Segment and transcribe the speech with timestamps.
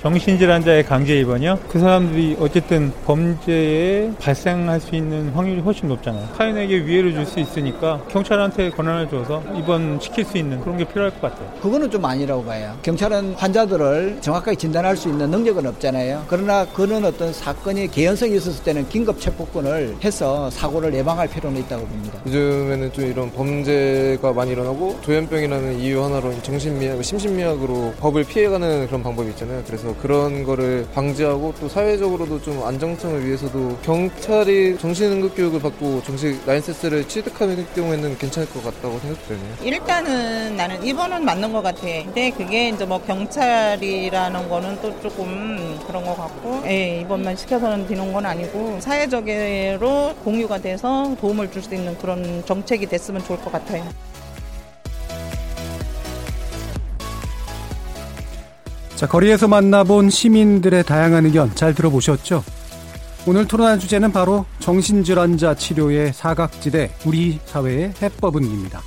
[0.00, 1.58] 정신질 환자의 강제 입원이요?
[1.68, 6.26] 그 사람들이 어쨌든 범죄에 발생할 수 있는 확률이 훨씬 높잖아요.
[6.38, 11.10] 타인에게 위해를 줄 수 있으니까 경찰한테 권한을 줘서 입원 시킬 수 있는 그런 게 필요할
[11.12, 11.52] 것 같아요.
[11.60, 12.74] 그거는 좀 아니라고 봐요.
[12.82, 16.24] 경찰은 환자들을 정확하게 진단할 수 있는 능력은 없잖아요.
[16.28, 22.18] 그러나 그는 어떤 사건이 개연성이 있었을 때는 긴급 체포권을 해서 사고를 예방할 필요는 있다고 봅니다.
[22.26, 29.28] 요즘에는 좀 이런 범죄가 많이 일어나고 조현병이라는 이유 하나로 정신미약, 심신미약으로 법을 피해가는 그런 방법이
[29.30, 29.62] 있잖아요.
[29.66, 37.06] 그래서 그런 거를 방지하고 또 사회적으로도 좀 안정성을 위해서도 경찰이 정신응급 교육을 받고 정식 라이센스를
[37.08, 39.54] 취득하는 경우에는 괜찮을 것 같다고 생각되네요.
[39.62, 41.80] 일단은 나는 입원은 맞는 것 같아.
[41.82, 48.12] 근데 그게 이제 뭐 경찰이라는 거는 또 조금 그런 것 같고, 예, 입원만 시켜서는 되는
[48.12, 53.84] 건 아니고 사회적으로 공유가 돼서 도움을 줄 수 있는 그런 정책이 됐으면 좋을 것 같아요.
[59.00, 62.44] 자, 거리에서 만나본 시민들의 다양한 의견 잘 들어보셨죠?
[63.26, 68.82] 오늘 토론할 주제는 바로 정신질환자 치료의 사각지대 우리 사회의 해법은입니다.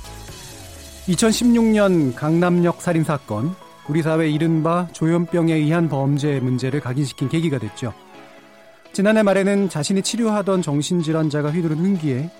[1.08, 3.56] 2016년 강남역 살인 사건,
[3.88, 7.92] 우리 사회 이른바 조현병에 의한 범죄 문제를 각인시킨 계기가 됐죠.
[8.92, 12.30] 지난해 말에는 자신이 치료하던 정신질환자가 휘두른 흉기에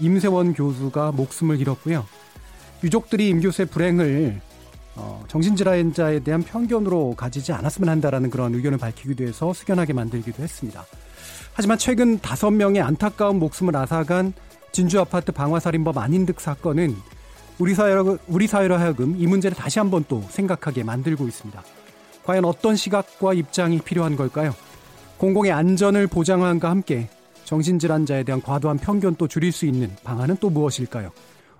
[0.00, 2.04] 임세원 교수가 목숨을 잃었고요.
[2.82, 4.47] 유족들이 임 교수의 불행을
[4.98, 10.84] 어, 정신질환자에 대한 편견으로 가지지 않았으면 한다라는 그런 의견을 밝히기도 해서 숙연하게 만들기도 했습니다.
[11.54, 14.32] 하지만 최근 다섯 명의 안타까운 목숨을 앗아간
[14.72, 16.96] 진주 아파트 방화살인범 안인득 사건은
[17.58, 21.62] 우리 사회로, 우리 사회로 하여금 이 문제를 다시 한번 또 생각하게 만들고 있습니다.
[22.24, 24.54] 과연 어떤 시각과 입장이 필요한 걸까요?
[25.16, 27.08] 공공의 안전을 보장함과 함께
[27.44, 31.10] 정신질환자에 대한 과도한 편견 또 줄일 수 있는 방안은 또 무엇일까요?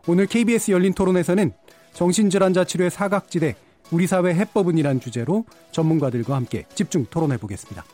[0.07, 1.53] 오늘 KBS 열린 토론에서는
[1.99, 3.57] 정신질환자 치료의 사각지대
[3.91, 7.85] 우리 사회 해법은이란 주제로 전문가들과 함께 집중 토론해 보겠습니다.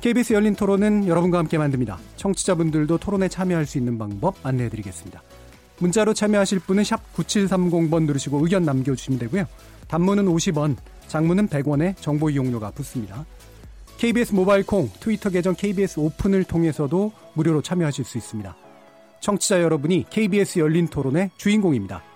[0.00, 1.98] KBS 열린 토론은 여러분과 함께 만듭니다.
[2.16, 5.22] 청취자분들도 토론에 참여할 수 있는 방법 안내해 드리겠습니다.
[5.78, 9.44] 문자로 참여하실 분은 9730번 누르시고 의견 남겨주시면 되고요.
[9.88, 13.26] 단문은 50원, 장문은 100원의 정보 이용료가 붙습니다.
[13.98, 18.56] KBS 모바일 콩, 트위터 계정 KBS 오픈을 통해서도 무료로 참여하실 수 있습니다.
[19.20, 22.15] 청취자 여러분이 KBS 열린 토론의 주인공입니다.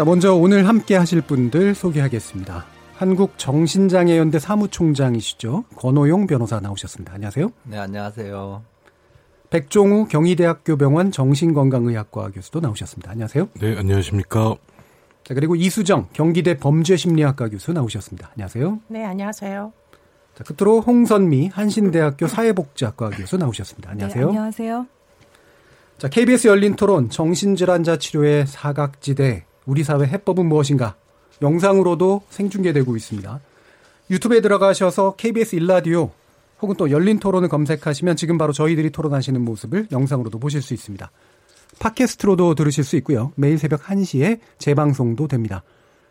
[0.00, 2.64] 자, 먼저 오늘 함께 하실 분들 소개하겠습니다.
[2.94, 5.64] 한국 정신장애연대 사무총장이시죠.
[5.76, 7.12] 권호용 변호사 나오셨습니다.
[7.12, 7.52] 안녕하세요.
[7.64, 8.62] 네, 안녕하세요.
[9.50, 13.10] 백종우 경희대학교 병원 정신건강의학과 교수도 나오셨습니다.
[13.10, 13.50] 안녕하세요.
[13.60, 14.56] 네, 안녕하십니까.
[15.22, 18.30] 자, 그리고 이수정 경기대 범죄심리학과 교수 나오셨습니다.
[18.32, 18.80] 안녕하세요.
[18.88, 19.70] 네, 안녕하세요.
[20.34, 23.90] 자, 끝으로 홍선미 한신대학교 사회복지학과 교수 나오셨습니다.
[23.90, 24.24] 안녕하세요.
[24.24, 24.86] 네, 안녕하세요.
[25.98, 30.96] 자, KBS 열린 토론 정신질환자 치료의 사각지대 우리 사회 해법은 무엇인가?
[31.40, 33.40] 영상으로도 생중계되고 있습니다.
[34.10, 36.10] 유튜브에 들어가셔서 KBS 일라디오
[36.60, 41.08] 혹은 또 열린 토론을 검색하시면 지금 바로 저희들이 토론하시는 모습을 영상으로도 보실 수 있습니다.
[41.78, 43.30] 팟캐스트로도 들으실 수 있고요.
[43.36, 45.62] 매일 새벽 1시에 재방송도 됩니다.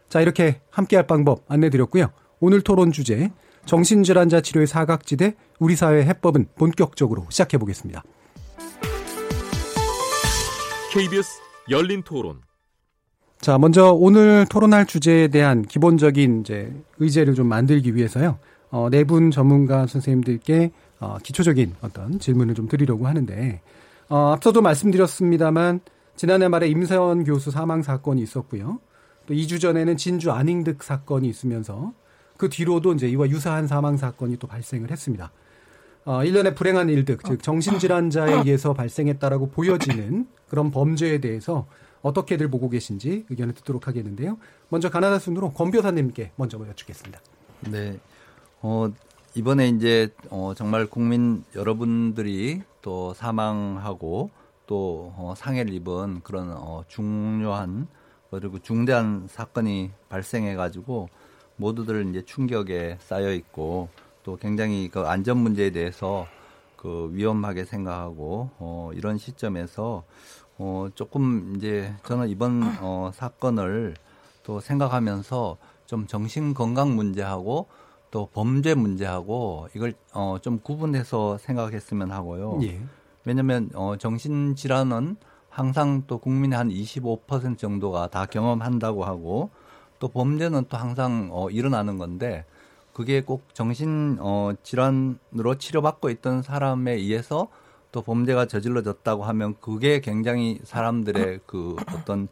[0.07, 2.11] 자, 이렇게 함께할 방법 안내드렸고요.
[2.39, 3.29] 오늘 토론 주제
[3.65, 8.03] 정신질환자 치료의 사각지대 우리 사회 해법은 본격적으로 시작해 보겠습니다.
[10.93, 12.48] KBS 열린 토론.
[13.41, 18.37] 자, 먼저 오늘 토론할 주제에 대한 기본적인 이제 의제를 좀 만들기 위해서요.
[18.69, 23.61] 어, 네 분 전문가 선생님들께 어, 기초적인 어떤 질문을 좀 드리려고 하는데
[24.09, 25.79] 어, 앞서도 말씀드렸습니다만
[26.17, 28.79] 지난해 말에 임세원 교수 사망 사건이 있었고요.
[29.25, 31.93] 또 2주 전에는 진주 안인득 사건이 있으면서
[32.35, 35.31] 그 뒤로도 이제 이와 유사한 사망 사건이 또 발생을 했습니다.
[36.03, 41.67] 어, 일련의 불행한 일들, 즉 정신질환자에 의해서 발생했다라고 보여지는 그런 범죄에 대해서
[42.01, 44.37] 어떻게들 보고 계신지 의견을 듣도록 하겠는데요.
[44.69, 47.19] 먼저 가나다 순으로 권 변호사님께 먼저 여쭙겠습니다.
[47.71, 47.99] 네.
[48.61, 48.91] 어,
[49.35, 54.31] 이번에 이제 어, 정말 국민 여러분들이 또 사망하고
[54.65, 57.87] 또 어, 상해를 입은 그런 어, 중요한
[58.31, 61.09] 그리고 중대한 사건이 발생해 가지고
[61.55, 63.89] 모두들 이제 충격에 쌓여 있고
[64.23, 66.27] 또 굉장히 그 안전 문제에 대해서
[66.75, 70.03] 그 위험하게 생각하고 어 이런 시점에서
[70.59, 73.95] 어 조금 이제 저는 이번 어 사건을
[74.43, 77.67] 또 생각하면서 좀 정신 건강 문제하고
[78.11, 82.59] 또 범죄 문제하고 이걸 어 좀 구분해서 생각했으면 하고요.
[82.63, 82.79] 예.
[83.25, 85.15] 왜냐하면 어 정신 질환은
[85.49, 89.49] 항상 또 국민의 한 25% 정도가 다 경험한다고 하고
[89.99, 92.45] 또 범죄는 또 항상 어 일어나는 건데
[92.93, 97.47] 그게 꼭 정신 어 질환으로 치료받고 있던 사람에 의해서
[97.91, 102.27] 또 범죄가 저질러졌다고 하면 그게 굉장히 사람들의 그 어떤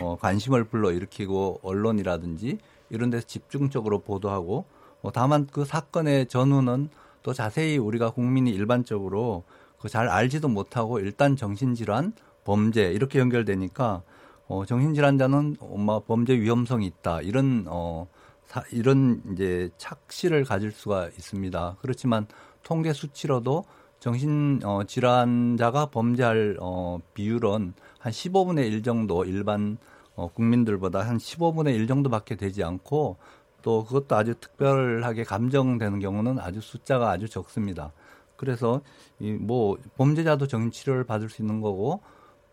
[0.00, 2.58] 어 관심을 불러 일으키고 언론이라든지
[2.90, 4.64] 이런 데서 집중적으로 보도하고
[5.02, 6.88] 어 다만 그 사건의 전후는
[7.22, 9.44] 또 자세히 우리가 국민이 일반적으로
[9.78, 12.12] 그 잘 알지도 못하고 일단 정신질환,
[12.44, 14.02] 범죄 이렇게 연결되니까
[14.48, 18.06] 어 정신질환자는 엄마 범죄 위험성이 있다 이런 어
[18.46, 21.76] 사, 이런 이제 착시를 가질 수가 있습니다.
[21.80, 22.26] 그렇지만
[22.62, 23.64] 통계 수치로도
[23.98, 29.78] 정신 어, 질환자가 범죄할 어, 비율은 한 15분의 1 정도 일반
[30.14, 33.16] 어, 국민들보다 한 15분의 1 정도밖에 되지 않고
[33.62, 37.92] 또 그것도 아주 특별하게 감정되는 경우는 아주 숫자가 아주 적습니다.
[38.36, 38.80] 그래서
[39.18, 42.00] 이 뭐 범죄자도 정신 치료를 받을 수 있는 거고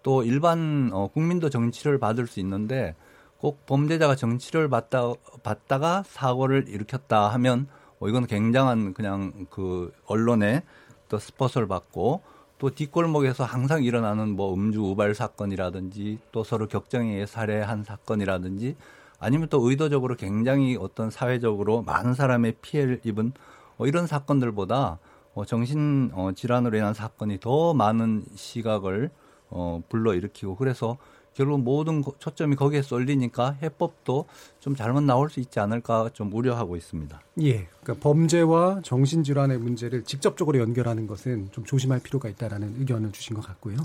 [0.02, 2.96] 또 일반 어, 국민도 정신 치료를 받을 수 있는데
[3.38, 5.14] 꼭 범죄자가 정신 치료를 받다
[5.44, 7.68] 받다가 사고를 일으켰다 하면
[8.00, 10.64] 어, 이건 굉장한 그냥 그 언론에
[11.10, 12.22] 또 스포츠를 받고
[12.60, 18.76] 또 뒷골목에서 항상 일어나는 뭐 음주 우발 사건이라든지 또 서로 격정에 의해 살해한 사건이라든지
[19.20, 23.34] 아니면 또 의도적으로 굉장히 어떤 사회적으로 많은 사람의 피해를 입은
[23.78, 25.00] 어, 이런 사건들보다
[25.34, 29.10] 어, 정신 어, 질환으로 인한 사건이 더 많은 시각을
[29.50, 30.98] 어, 불러 일으키고 그래서
[31.34, 34.26] 결국 모든 초점이 거기에 쏠리니까 해법도
[34.60, 37.22] 좀 잘못 나올 수 있지 않을까 좀 우려하고 있습니다.
[37.42, 37.68] 예.
[37.82, 43.78] 그러니까 범죄와 정신질환의 문제를 직접적으로 연결하는 것은 좀 조심할 필요가 있다라는 의견을 주신 것 같고요.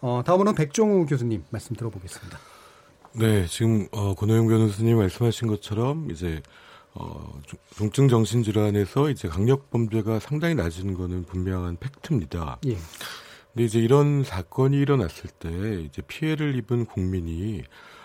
[0.00, 2.38] 어, 다음으로는 백종우 교수님 말씀 들어보겠습니다.
[3.12, 6.42] 네, 지금 어, 권호영 변호사님 말씀하신 것처럼 이제
[6.94, 7.40] 어,
[7.76, 12.58] 중증 정신질환에서 이제 강력 범죄가 상당히 낮은 거는 분명한 팩트입니다.
[12.66, 12.76] 예.
[13.52, 17.62] 근데 이제 이런 사건이 일어났을 때 이제 피해를 입은 국민이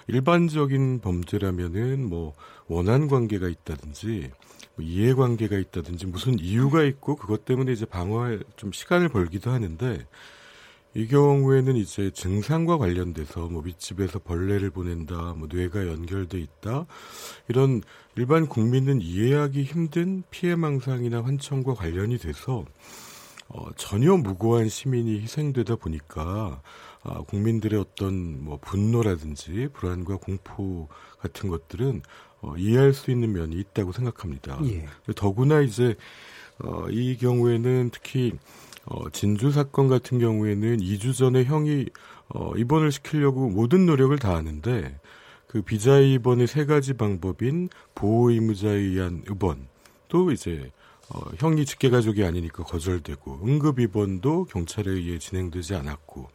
[0.07, 2.33] 일반적인 범죄라면은 뭐
[2.67, 4.31] 원한 관계가 있다든지
[4.75, 10.05] 뭐 이해 관계가 있다든지 무슨 이유가 있고 그것 때문에 이제 방어할 좀 시간을 벌기도 하는데
[10.95, 16.85] 이 경우에는 이제 증상과 관련돼서 뭐 윗집에서 벌레를 보낸다, 뭐 뇌가 연결돼 있다
[17.49, 17.81] 이런
[18.15, 22.63] 일반 국민은 이해하기 힘든 피해망상이나 환청과 관련이 돼서
[23.47, 26.61] 어, 전혀 무고한 시민이 희생되다 보니까
[27.03, 30.87] 아, 국민들의 어떤 뭐 분노라든지 불안과 공포
[31.19, 32.01] 같은 것들은
[32.41, 34.59] 어, 이해할 수 있는 면이 있다고 생각합니다.
[34.65, 34.87] 예.
[35.15, 35.95] 더구나 이제
[36.59, 38.33] 어, 이 경우에는 특히
[38.85, 41.85] 어, 진주 사건 같은 경우에는 2주 전에 형이
[42.29, 44.99] 어, 입원을 시키려고 모든 노력을 다하는데
[45.47, 49.67] 그 비자 입원의 세 가지 방법인 보호 의무자에 의한 입원
[50.07, 50.71] 또 이제
[51.09, 56.29] 어, 형이 직계가족이 아니니까 거절되고 응급 입원도 경찰에 의해 진행되지 않았고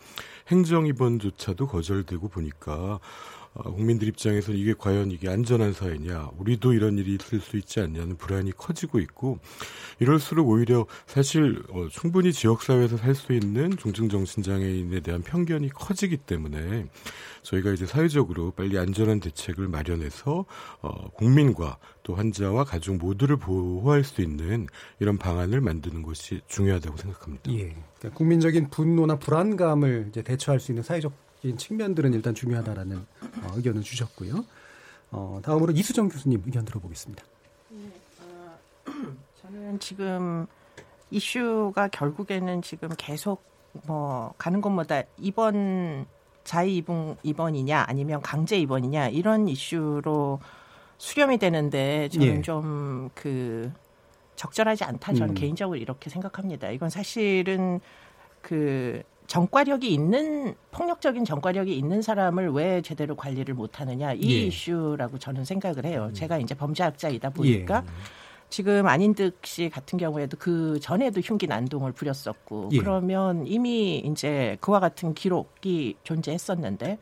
[0.49, 7.15] 행정 입원조차도 거절되고 보니까 어, 국민들 입장에서 이게 과연 이게 안전한 사회냐, 우리도 이런 일이
[7.15, 9.39] 있을 수 있지 않냐는 불안이 커지고 있고,
[9.99, 16.19] 이럴수록 오히려 사실 어, 충분히 지역 사회에서 살 수 있는 중증 정신장애인에 대한 편견이 커지기
[16.19, 16.87] 때문에
[17.43, 20.47] 저희가 이제 사회적으로 빨리 안전한 대책을 마련해서
[20.81, 24.67] 어, 국민과 또 환자와 가족 모두를 보호할 수 있는
[25.01, 27.53] 이런 방안을 만드는 것이 중요하다고 생각합니다.
[27.53, 27.75] 예.
[27.99, 31.13] 그러니까 국민적인 분노나 불안감을 이제 대처할 수 있는 사회적
[31.57, 34.45] 측면들은 일단 중요하다라는 어, 의견을 주셨고요.
[35.13, 37.23] 어, 다음으로 이수정 교수님 의견 들어보겠습니다.
[37.71, 37.91] 네,
[38.23, 38.59] 어,
[39.43, 40.47] 저는 지금
[41.11, 43.43] 이슈가 결국에는 지금 계속
[43.87, 46.07] 뭐 가는 곳마다 입원
[46.45, 50.41] 자의 입원 입원이냐 아니면 강제 입원이냐 이런 이슈로
[50.99, 52.43] 수렴이 되는데 저는 예.
[52.43, 53.73] 좀그
[54.37, 55.35] 적절하지 않다 저는 음.
[55.35, 56.71] 개인적으로 이렇게 생각합니다.
[56.71, 57.81] 이건 사실은
[58.41, 64.43] 그 정과력이 있는 폭력적인 정과력이 있는 사람을 왜 제대로 관리를 못하느냐 이 예.
[64.43, 64.49] 음.
[64.49, 66.11] 이슈라고 저는 생각을 해요.
[66.13, 67.91] 제가 이제 범죄학자이다 보니까 예.
[68.49, 72.79] 지금 안인득 씨 같은 경우에도 그 전에도 흉기 난동을 부렸었고 예.
[72.79, 76.99] 그러면 이미 이제 그와 같은 기록이 존재했었는데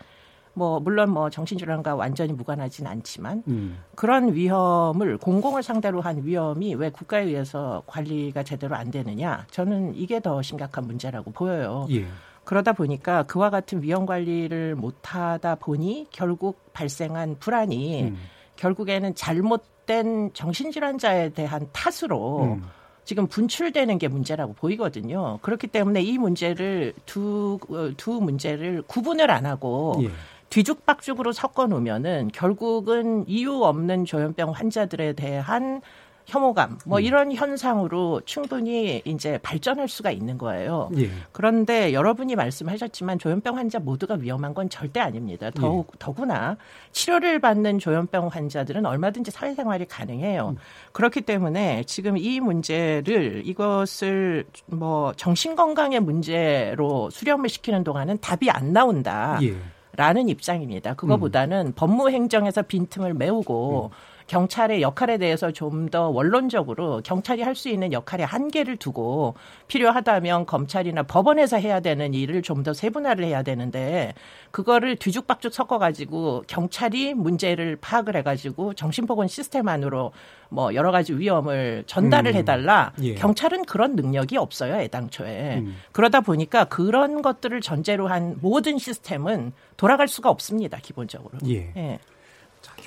[0.58, 3.78] 뭐 물론 뭐 정신질환과 완전히 무관하진 않지만 음.
[3.94, 10.20] 그런 위험을 공공을 상대로 한 위험이 왜 국가에 의해서 관리가 제대로 안 되느냐 저는 이게
[10.20, 11.86] 더 심각한 문제라고 보여요.
[11.90, 12.04] 예.
[12.44, 18.18] 그러다 보니까 그와 같은 위험 관리를 못하다 보니 결국 발생한 불안이 음.
[18.56, 22.62] 결국에는 잘못 잘못된 정신질환자에 대한 탓으로 음.
[23.04, 25.38] 지금 분출되는 게 문제라고 보이거든요.
[25.40, 30.10] 그렇기 때문에 이 문제를 두, 어, 두 문제를 구분을 안 하고 예.
[30.50, 35.82] 뒤죽박죽으로 섞어 놓으면은 결국은 이유 없는 조현병 환자들에 대한
[36.28, 40.90] 혐오감 뭐 이런 현상으로 충분히 이제 발전할 수가 있는 거예요.
[40.98, 41.08] 예.
[41.32, 45.50] 그런데 여러분이 말씀하셨지만 조현병 환자 모두가 위험한 건 절대 아닙니다.
[45.50, 46.58] 더욱 더구나
[46.92, 50.56] 치료를 받는 조현병 환자들은 얼마든지 사회생활이 가능해요.
[50.92, 58.74] 그렇기 때문에 지금 이 문제를 이것을 뭐 정신 건강의 문제로 수렴을 시키는 동안은 답이 안
[58.74, 59.38] 나온다.
[59.42, 59.56] 예.
[59.98, 60.94] 라는 입장입니다.
[60.94, 63.90] 그거보다는 법무행정에서 빈틈을 메우고
[64.28, 69.34] 경찰의 역할에 대해서 좀 더 원론적으로 경찰이 할 수 있는 역할의 한계를 두고
[69.68, 74.12] 필요하다면 검찰이나 법원에서 해야 되는 일을 좀 더 세분화를 해야 되는데
[74.50, 80.12] 그거를 뒤죽박죽 섞어가지고 경찰이 문제를 파악을 해가지고 정신보건 시스템 안으로
[80.50, 82.36] 뭐 여러 가지 위험을 전달을 음.
[82.36, 82.92] 해달라.
[83.02, 83.14] 예.
[83.14, 85.58] 경찰은 그런 능력이 없어요 애당초에.
[85.58, 85.76] 음.
[85.92, 91.38] 그러다 보니까 그런 것들을 전제로 한 모든 시스템은 돌아갈 수가 없습니다 기본적으로.
[91.46, 91.72] 예.
[91.76, 91.98] 예.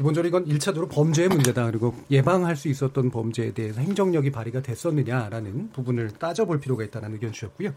[0.01, 1.65] 자, 기본적으로 이건 1차적으로 범죄의 문제다.
[1.67, 7.73] 그리고 예방할 수 있었던 범죄에 대해서 행정력이 발휘가 됐었느냐라는 부분을 따져볼 필요가 있다는 의견 주셨고요.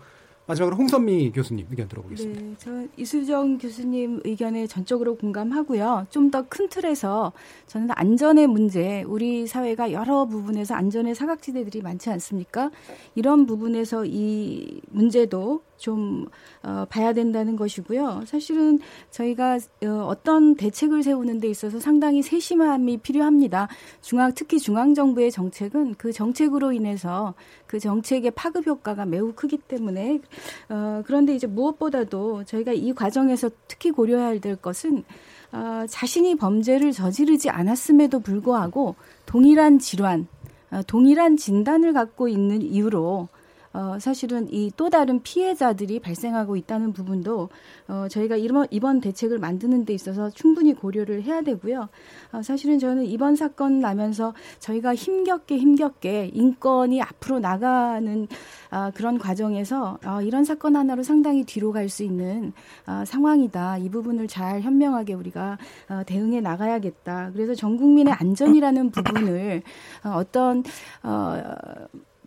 [0.47, 2.41] 마지막으로 홍선미 교수님 의견 들어보겠습니다.
[2.41, 6.07] 네, 저 이수정 교수님 의견에 전적으로 공감하고요.
[6.11, 7.33] 좀 더 큰 틀에서
[7.67, 12.71] 저는 안전의 문제, 우리 사회가 여러 부분에서 안전의 사각지대들이 많지 않습니까?
[13.15, 16.27] 이런 부분에서 이 문제도 좀
[16.63, 18.23] 어, 봐야 된다는 것이고요.
[18.27, 18.79] 사실은
[19.11, 23.69] 저희가 어, 어떤 대책을 세우는 데 있어서 상당히 세심함이 필요합니다.
[24.01, 27.35] 중앙 특히 중앙 정부의 정책은 그 정책으로 인해서
[27.67, 30.21] 그 정책의 파급 효과가 매우 크기 때문에
[30.69, 35.05] 어, 그런데 이제 무엇보다도 저희가 이 과정에서 특히 고려해야 될 것은
[35.53, 40.27] 어, 자신이 범죄를 저지르지 않았음에도 불구하고 동일한 질환,
[40.71, 43.29] 어, 동일한 진단을 갖고 있는 이유로
[43.75, 47.49] 어, 사실은 이 또 다른 피해자들이 발생하고 있다는 부분도
[47.89, 51.89] 어, 저희가 이번, 이번 대책을 만드는 데 있어서 충분히 고려를 해야 되고요.
[52.33, 58.27] 어, 사실은 저는 이번 사건 나면서 저희가 힘겹게 힘겹게 인권이 앞으로 나가는
[58.71, 62.53] 아, 그런 과정에서 아, 이런 사건 하나로 상당히 뒤로 갈 수 있는
[62.87, 63.79] 아, 상황이다.
[63.79, 65.59] 이 부분을 잘 현명하게 우리가
[65.91, 67.31] 어, 대응해 나가야겠다.
[67.33, 69.63] 그래서 전 국민의 안전이라는 부분을
[70.05, 70.65] 어, 어떤
[71.03, 71.43] 어,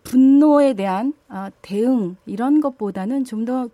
[0.08, 3.68] 분노에 대한 어, 대응 이런 것보다는 좀 더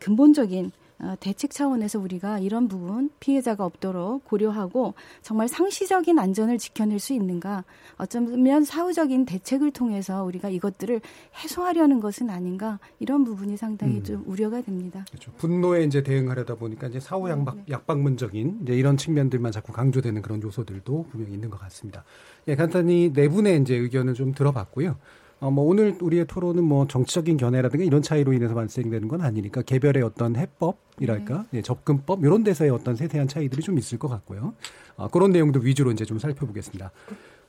[0.00, 0.70] 근본적인
[1.00, 7.64] 어, 대책 차원에서 우리가 이런 부분 피해자가 없도록 고려하고 정말 상시적인 안전을 지켜낼 수 있는가
[7.98, 11.00] 어쩌면 사후적인 대책을 통해서 우리가 이것들을
[11.36, 14.04] 해소하려는 것은 아닌가 이런 부분이 상당히 음.
[14.04, 15.04] 좀 우려가 됩니다.
[15.08, 15.30] 그렇죠.
[15.36, 17.62] 분노에 이제 대응하려다 보니까 이제 사후 약박, 네.
[17.70, 22.02] 약방문적인 이제 이런 측면들만 자꾸 강조되는 그런 요소들도 분명히 있는 것 같습니다.
[22.48, 24.96] 예, 간단히 네 분의 이제 의견을 좀 들어봤고요.
[25.40, 30.02] 어, 뭐 오늘 우리의 토론은 뭐 정치적인 견해라든가 이런 차이로 인해서 발생되는 건 아니니까 개별의
[30.02, 34.54] 어떤 해법이랄까, 예, 접근법 이런 데서의 어떤 세세한 차이들이 좀 있을 것 같고요.
[34.96, 36.90] 어, 그런 내용도 위주로 이제 좀 살펴보겠습니다.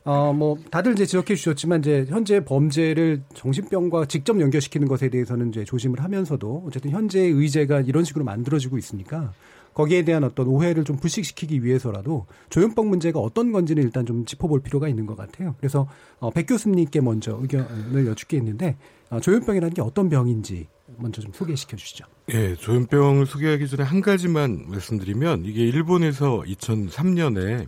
[0.05, 5.63] 어, 뭐 다들 이제 지적해 주셨지만 이제 현재 범죄를 정신병과 직접 연결시키는 것에 대해서는 이제
[5.63, 9.33] 조심을 하면서도 어쨌든 현재의 의제가 이런 식으로 만들어지고 있으니까
[9.73, 14.87] 거기에 대한 어떤 오해를 좀 불식시키기 위해서라도 조현병 문제가 어떤 건지는 일단 좀 짚어볼 필요가
[14.87, 15.55] 있는 것 같아요.
[15.59, 15.87] 그래서
[16.19, 18.77] 어, 백 교수님께 먼저 의견을 여쭙게 했는데
[19.09, 22.05] 어, 조현병이라는 게 어떤 병인지 먼저 좀 소개시켜 주시죠.
[22.33, 27.67] 예, 조현병을 소개하기 전에 한 가지만 말씀드리면 이게 일본에서 2003년에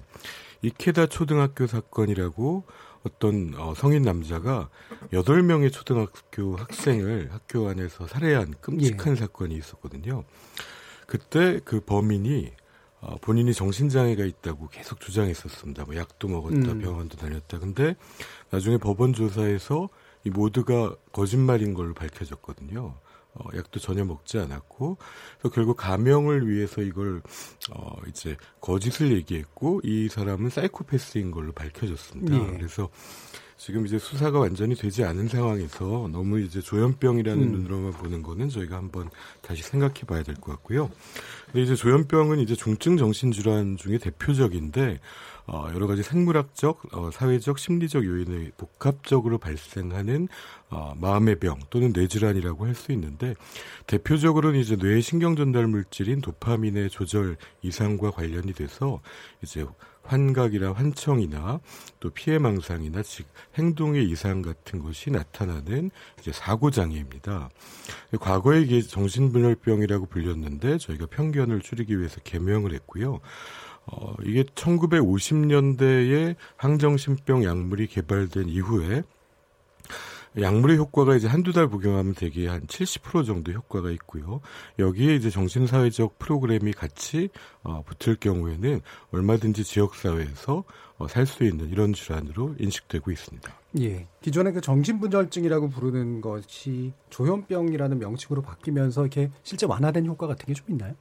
[0.61, 2.65] 이케다 초등학교 사건이라고
[3.03, 4.69] 어떤 어, 성인 남자가
[5.11, 10.23] 8명의 초등학교 학생을 학교 안에서 살해한 끔찍한 사건이 있었거든요.
[11.11, 12.53] 그때 그 범인이
[13.01, 15.83] 어, 본인이 정신장애가 있다고 계속 주장했었습니다.
[15.83, 16.79] 뭐 약도 먹었다, 음.
[16.79, 17.59] 병원도 다녔다.
[17.59, 17.97] 근데
[18.49, 19.89] 나중에 법원 조사에서
[20.23, 22.95] 이 모두가 거짓말인 걸로 밝혀졌거든요.
[23.33, 24.97] 어, 약도 전혀 먹지 않았고,
[25.39, 27.21] 그래서 결국 가명을 위해서 이걸,
[27.71, 32.35] 어, 이제 거짓을 얘기했고, 이 사람은 사이코패스인 걸로 밝혀졌습니다.
[32.37, 32.57] 예.
[32.57, 32.89] 그래서
[33.63, 37.51] 지금 이제 수사가 완전히 되지 않은 상황에서 너무 이제 조현병이라는 음.
[37.51, 39.11] 눈으로만 보는 거는 저희가 한번
[39.43, 40.89] 다시 생각해 봐야 될 것 같고요.
[41.45, 44.99] 근데 이제 조현병은 이제 중증 정신질환 중에 대표적인데,
[45.45, 50.27] 어, 여러 가지 생물학적, 어, 사회적, 심리적 요인의 복합적으로 발생하는
[50.71, 53.35] 어, 마음의 병 또는 뇌질환이라고 할 수 있는데
[53.85, 59.01] 대표적으로는 이제 뇌 신경 전달 물질인 도파민의 조절 이상과 관련이 돼서
[59.43, 59.65] 이제
[60.11, 61.61] 환각이나 환청이나
[62.01, 63.25] 또 피해 망상이나 즉
[63.55, 65.89] 행동의 이상 같은 것이 나타나는
[66.19, 67.49] 이제 사고 장애입니다.
[68.19, 73.21] 과거에 이게 정신분열병이라고 불렸는데 저희가 편견을 줄이기 위해서 개명을 했고요.
[73.85, 79.03] 어, 이게 1950년대에 항정신병 약물이 개발된 이후에
[80.39, 84.39] 약물의 효과가 이제 한두 달 복용하면 되게 한70% 정도 효과가 있고요.
[84.79, 87.29] 여기에 이제 정신사회적 프로그램이 같이
[87.63, 90.63] 어, 붙을 경우에는 얼마든지 지역사회에서
[90.97, 93.53] 어, 살 수 있는 이런 질환으로 인식되고 있습니다.
[93.79, 94.07] 예.
[94.21, 100.65] 기존의 그 정신분절증이라고 부르는 것이 조현병이라는 명칭으로 바뀌면서 이렇게 실제 완화된 효과 같은 게 좀
[100.69, 100.93] 있나요?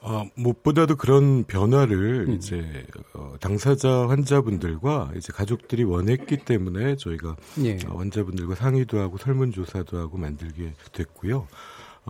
[0.00, 2.34] 어, 무엇보다도 그런 변화를 음.
[2.34, 7.78] 이제 어, 당사자 환자분들과 이제 가족들이 원했기 때문에 저희가 예.
[7.88, 11.48] 어, 환자분들과 상의도 하고 설문조사도 하고 만들게 됐고요.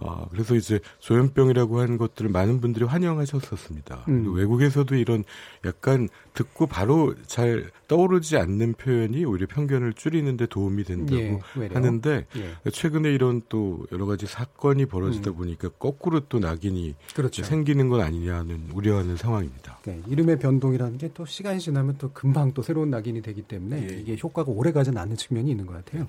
[0.02, 4.04] 아, 그래서 이제 조현병이라고 하는 것들을 많은 분들이 환영하셨었습니다.
[4.08, 4.34] 음.
[4.34, 5.24] 외국에서도 이런
[5.66, 12.70] 약간 듣고 바로 잘 떠오르지 않는 표현이 오히려 편견을 줄이는데 도움이 된다고 예, 하는데 예.
[12.70, 15.36] 최근에 이런 또 여러 가지 사건이 벌어지다 음.
[15.36, 17.42] 보니까 거꾸로 또 낙인이 그렇죠.
[17.42, 19.80] 생기는 건 아니냐는 우려하는 상황입니다.
[19.84, 23.96] 네, 이름의 변동이라는 게 또 시간이 지나면 또 금방 또 새로운 낙인이 되기 때문에 예.
[23.96, 26.06] 이게 효과가 오래 가지는 않는 측면이 있는 것 같아요.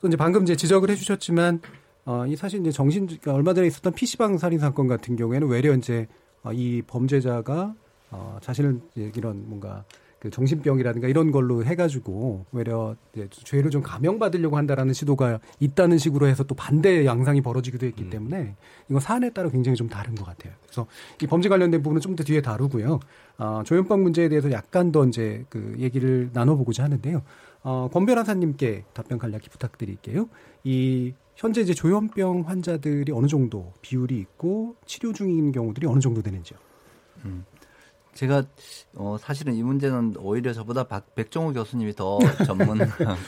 [0.00, 1.60] 또 이제 방금 이제 지적을 해주셨지만
[2.06, 5.74] 어, 이 사실 이제 정신, 그러니까 얼마 전에 있었던 PC방 살인 사건 같은 경우에는 외려
[5.74, 6.06] 이제
[6.42, 7.74] 어, 이 범죄자가
[8.10, 9.84] 어, 자신을 이런 뭔가
[10.20, 16.44] 그 정신병이라든가 이런 걸로 해가지고 외려 이제 죄를 좀 감형받으려고 한다라는 시도가 있다는 식으로 해서
[16.44, 18.10] 또 반대 양상이 벌어지기도 했기 음.
[18.10, 18.54] 때문에
[18.88, 20.54] 이건 사안에 따라 굉장히 좀 다른 것 같아요.
[20.62, 20.86] 그래서
[21.22, 22.98] 이 범죄 관련된 부분은 좀 더 뒤에 다루고요.
[23.38, 27.22] 어, 조현병 문제에 대해서 약간 더 이제 그 얘기를 나눠보고자 하는데요.
[27.62, 30.30] 어, 권 변호사님께 답변 간략히 부탁드릴게요.
[30.64, 36.58] 이 현재 이제 조현병 환자들이 어느 정도 비율이 있고 치료 중인 경우들이 어느 정도 되는지요?
[37.26, 37.44] 음.
[38.14, 38.42] 제가
[38.94, 42.78] 어 사실은 이 문제는 오히려 저보다 박, 백종호 교수님이 더 전문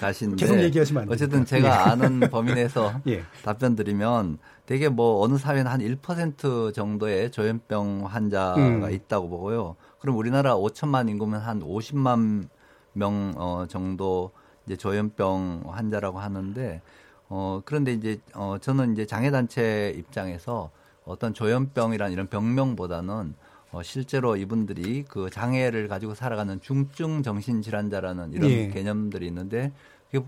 [0.00, 1.72] 가신데 계속 얘기하시면 안 어쨌든 제가 예.
[1.72, 3.22] 아는 범위 내에서 예.
[3.44, 8.90] 답변 드리면 되게 뭐 어느 사회는 한 1% 정도의 조현병 환자가 음.
[8.90, 9.76] 있다고 보고요.
[10.00, 12.48] 그럼 우리나라 5천만 인구면 한 50만
[12.94, 14.30] 명 어, 정도
[14.64, 16.80] 이제 조현병 환자라고 하는데
[17.28, 20.70] 어, 그런데 이제, 어, 저는 이제 장애단체 입장에서
[21.04, 23.34] 어떤 조현병이란 이런 병명보다는
[23.70, 28.68] 어, 실제로 이분들이 그 장애를 가지고 살아가는 중증 정신질환자라는 이런 예.
[28.68, 29.72] 개념들이 있는데,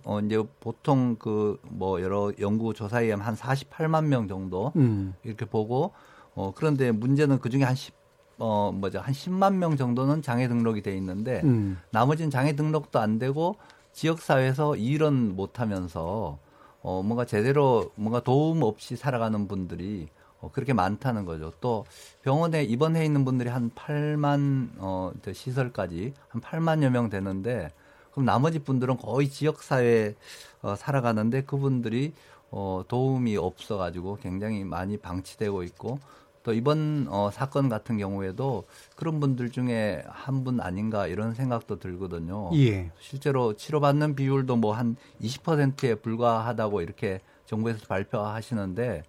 [0.05, 5.15] 어, 이제 보통 그 뭐 여러 연구 조사에 의하면 한 48만 명 정도 음.
[5.25, 5.93] 이렇게 보고,
[6.35, 7.95] 어, 그런데 문제는 그 중에 한 10,
[8.39, 11.79] 어, 뭐죠, 한 10만 명 정도는 장애 등록이 돼 있는데, 음.
[11.93, 13.57] 나머지는 장애 등록도 안 되고,
[13.93, 16.39] 지역사회에서 일은 못 하면서,
[16.83, 20.09] 어, 뭔가 제대로 뭔가 도움 없이 살아가는 분들이
[20.41, 21.53] 어, 그렇게 많다는 거죠.
[21.61, 21.85] 또
[22.23, 27.71] 병원에 입원해 있는 분들이 한 8만 어, 시설까지 한 8만여 명 되는데
[28.13, 30.15] 그럼 나머지 분들은 거의 지역 사회에
[30.63, 32.13] 어, 살아가는데 그분들이
[32.51, 35.99] 어, 도움이 없어 가지고 굉장히 많이 방치되고 있고
[36.51, 38.65] 또 이번 어, 사건 같은 경우에도
[38.97, 42.51] 그런 분들 중에 한 분 아닌가 이런 생각도 들거든요.
[42.57, 42.91] 예.
[42.99, 49.03] 실제로 치료받는 비율도 뭐 한 20%에 불과하다고 이렇게 정부에서 발표하시는데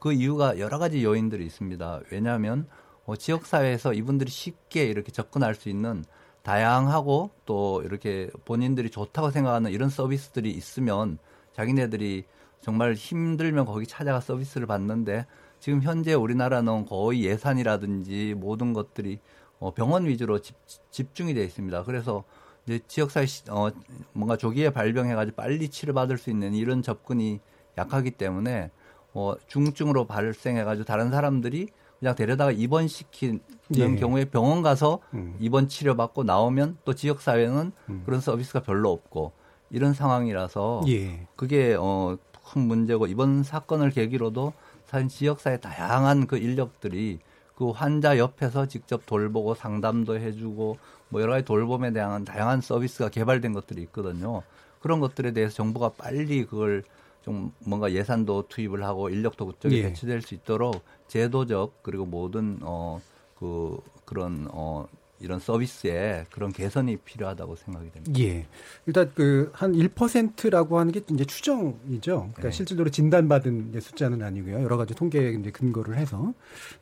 [0.00, 2.00] 그 이유가 여러 가지 요인들이 있습니다.
[2.12, 2.66] 왜냐하면
[3.04, 6.02] 어, 지역사회에서 이분들이 쉽게 이렇게 접근할 수 있는
[6.44, 11.18] 다양하고 또 이렇게 본인들이 좋다고 생각하는 이런 서비스들이 있으면
[11.54, 12.24] 자기네들이
[12.60, 15.26] 정말 힘들면 거기 찾아가 서비스를 받는데
[15.66, 19.18] 지금 현재 우리나라는 거의 예산이라든지 모든 것들이
[19.58, 20.54] 어, 병원 위주로 집,
[20.92, 21.82] 집중이 되어 있습니다.
[21.82, 22.22] 그래서
[22.64, 23.70] 이제 지역사회 어,
[24.12, 27.40] 뭔가 조기에 발병해가지고 빨리 치료받을 수 있는 이런 접근이
[27.76, 28.70] 약하기 때문에
[29.12, 31.66] 어, 중증으로 발생해가지고 다른 사람들이
[31.98, 33.40] 그냥 데려다가 입원시키는
[33.74, 33.96] 예.
[33.96, 35.34] 경우에 병원 가서 음.
[35.40, 38.02] 입원 치료받고 나오면 또 지역사회는 음.
[38.06, 39.32] 그런 서비스가 별로 없고
[39.70, 41.26] 이런 상황이라서 예.
[41.34, 42.16] 그게 어,
[42.52, 44.52] 큰 문제고 이번 사건을 계기로도
[44.86, 47.18] 사실 지역사회 다양한 그 인력들이
[47.56, 53.52] 그 환자 옆에서 직접 돌보고 상담도 해주고 뭐 여러 가지 돌봄에 대한 다양한 서비스가 개발된
[53.52, 54.42] 것들이 있거든요.
[54.80, 56.84] 그런 것들에 대해서 정부가 빨리 그걸
[57.22, 59.82] 좀 뭔가 예산도 투입을 하고 인력도 그쪽에 예.
[59.82, 63.00] 배치될 수 있도록 제도적 그리고 모든 어
[63.38, 64.86] 그 그런 어
[65.20, 68.20] 이런 서비스에 그런 개선이 필요하다고 생각이 됩니다.
[68.20, 68.46] 예.
[68.86, 72.30] 일단 그 한 1%라고 하는 게 이제 추정이죠.
[72.34, 72.50] 그러니까 네.
[72.50, 74.62] 실질적으로 진단받은 숫자는 아니고요.
[74.62, 76.34] 여러 가지 통계에 이제 근거를 해서.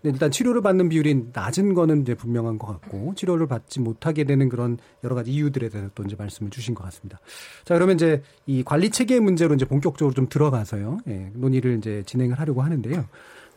[0.03, 4.49] 근데 일단 치료를 받는 비율이 낮은 거는 이제 분명한 것 같고 치료를 받지 못하게 되는
[4.49, 7.21] 그런 여러 가지 이유들에 대해서 또 이제 말씀을 주신 것 같습니다.
[7.65, 10.99] 자, 그러면 이제 이 관리 체계 문제로 이제 본격적으로 좀 들어가서요.
[11.09, 13.05] 예, 논의를 이제 진행을 하려고 하는데요.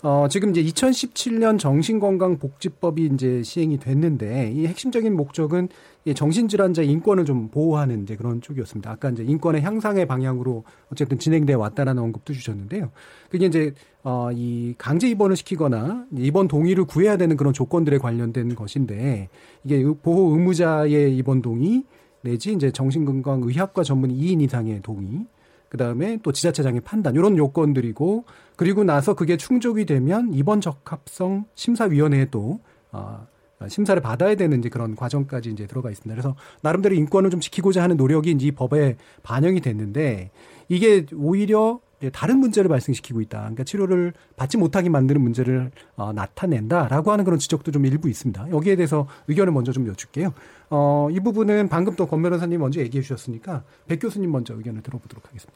[0.03, 5.69] 어, 지금 이제 2017년 정신건강복지법이 이제 시행이 됐는데 이 핵심적인 목적은
[6.05, 8.91] 이 정신질환자 인권을 좀 보호하는 이제 그런 쪽이었습니다.
[8.91, 12.91] 아까 이제 인권의 향상의 방향으로 어쨌든 진행돼 왔다라는 언급도 주셨는데요.
[13.29, 19.29] 그게 이제 어, 이 강제 입원을 시키거나 입원 동의를 구해야 되는 그런 조건들에 관련된 것인데
[19.63, 21.83] 이게 보호 의무자의 입원 동의
[22.21, 25.25] 내지 이제 정신건강 의학과 전문 2인 이상의 동의
[25.69, 28.25] 그다음에 또 지자체장의 판단 이런 요건들이고
[28.55, 32.59] 그리고 나서 그게 충족이 되면 입원 적합성 심사위원회에 또
[32.91, 33.27] 어,
[33.67, 36.13] 심사를 받아야 되는 이제 그런 과정까지 이제 들어가 있습니다.
[36.13, 40.31] 그래서 나름대로 인권을 좀 지키고자 하는 노력이 이제 이 법에 반영이 됐는데
[40.69, 41.79] 이게 오히려
[42.13, 43.39] 다른 문제를 발생시키고 있다.
[43.39, 48.51] 그러니까 치료를 받지 못하게 만드는 문제를 어, 나타낸다라고 하는 그런 지적도 좀 일부 있습니다.
[48.51, 50.33] 여기에 대해서 의견을 먼저 좀 여쭐게요.
[50.69, 55.27] 어, 이 부분은 방금 또 권 변호사님 먼저 얘기해 주셨으니까 백 교수님 먼저 의견을 들어보도록
[55.27, 55.53] 하겠습니다.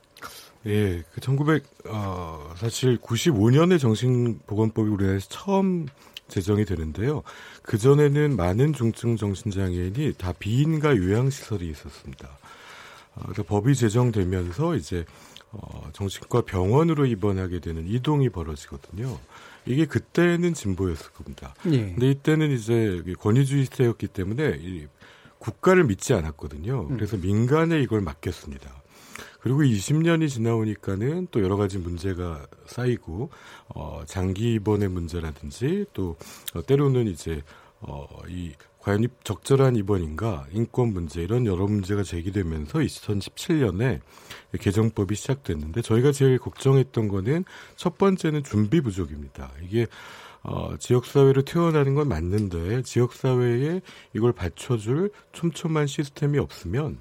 [0.68, 5.88] 예, 그 1900, 어, 사실 95년에 정신보건법이 우리나라에서 처음
[6.28, 7.24] 제정이 되는데요.
[7.64, 12.30] 그전에는 많은 중증 정신장애인이 다 비인가 요양시설이 있었습니다.
[13.16, 15.06] 어, 법이 제정되면서 이제
[15.52, 19.20] 어, 정신과 병원으로 입원하게 되는 이동이 벌어지거든요.
[19.66, 21.54] 이게 그때는 진보였을 겁니다.
[21.68, 21.92] 예.
[21.92, 24.88] 근데 이때는 이제 권위주의 시대였기 때문에 이
[25.40, 26.88] 국가를 믿지 않았거든요.
[26.90, 26.96] 음.
[26.96, 28.82] 그래서 민간에 이걸 맡겼습니다.
[29.42, 33.32] 그리고 20년이 지나오니까는 또 여러 가지 문제가 쌓이고
[33.70, 36.16] 어 장기 입원의 문제라든지 또
[36.54, 37.42] 어, 때로는 이제
[37.82, 44.00] 어 이 과연 적절한 입원인가 인권 문제 이런 여러 문제가 제기되면서 2017년에
[44.60, 49.52] 개정법이 시작됐는데 저희가 제일 걱정했던 거는 첫 번째는 준비 부족입니다.
[49.64, 49.86] 이게
[50.44, 53.82] 어, 지역사회로 태어나는 건 맞는데 지역사회에
[54.16, 57.00] 이걸 받쳐줄 촘촘한 시스템이 없으면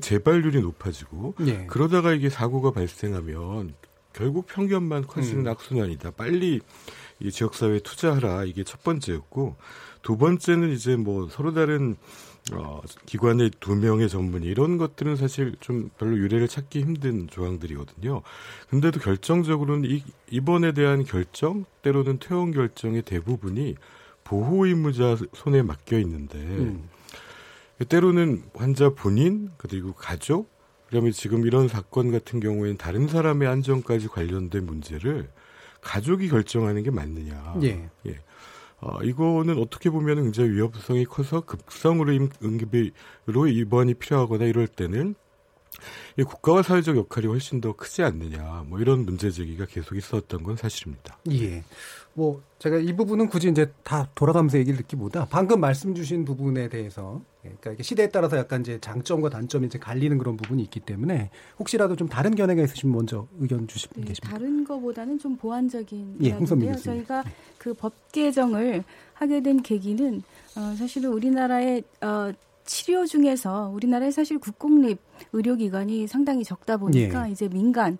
[0.00, 1.66] 재발률이 높아지고 네.
[1.68, 3.74] 그러다가 이게 사고가 발생하면
[4.12, 5.48] 결국 편견만 커지는 음.
[5.52, 6.12] 악순환이다.
[6.12, 6.60] 빨리
[7.20, 8.44] 이 지역사회에 투자하라.
[8.44, 9.56] 이게 첫 번째였고
[10.06, 11.96] 두 번째는 이제 뭐 서로 다른
[12.52, 18.22] 어, 기관의 두 명의 전문의 이런 것들은 사실 좀 별로 유례를 찾기 힘든 조항들이거든요.
[18.70, 23.74] 근데도 결정적으로는 이, 입원에 대한 결정, 때로는 퇴원 결정의 대부분이
[24.22, 26.88] 보호 의무자 손에 맡겨 있는데 음.
[27.88, 30.48] 때로는 환자 본인 그리고 가족
[30.88, 35.28] 그러면 지금 이런 사건 같은 경우에는 다른 사람의 안전까지 관련된 문제를
[35.80, 37.56] 가족이 결정하는 게 맞느냐.
[37.64, 37.90] 예.
[38.06, 38.20] 예.
[38.80, 42.12] 어, 이거는 어떻게 보면 굉장히 위협성이 커서 급성으로
[42.42, 45.14] 응급으로 입원이 필요하거나 이럴 때는
[46.18, 50.56] 이 국가와 사회적 역할이 훨씬 더 크지 않느냐, 뭐 이런 문제 제기가 계속 있었던 건
[50.56, 51.18] 사실입니다.
[51.32, 51.62] 예.
[52.16, 57.20] 뭐 제가 이 부분은 굳이 이제 다 돌아가면서 얘기를 듣기보다 방금 말씀 주신 부분에 대해서
[57.44, 61.30] 예, 그러니까 이게 시대에 따라서 약간 이제 장점과 단점이 이제 갈리는 그런 부분이 있기 때문에
[61.58, 64.30] 혹시라도 좀 다른 견해가 있으시면 먼저 의견 주시면 네, 계십니다.
[64.30, 66.76] 다른 거보다는 좀 보완적인 예, 이야기인데요.
[66.76, 67.22] 저희가
[67.58, 70.22] 그법 개정을 하게 된 계기는
[70.56, 72.32] 어, 사실은 우리나라의 어,
[72.64, 74.98] 치료 중에서 우리나라에 사실 국공립
[75.34, 77.32] 의료기관이 상당히 적다 보니까 예.
[77.32, 77.98] 이제 민간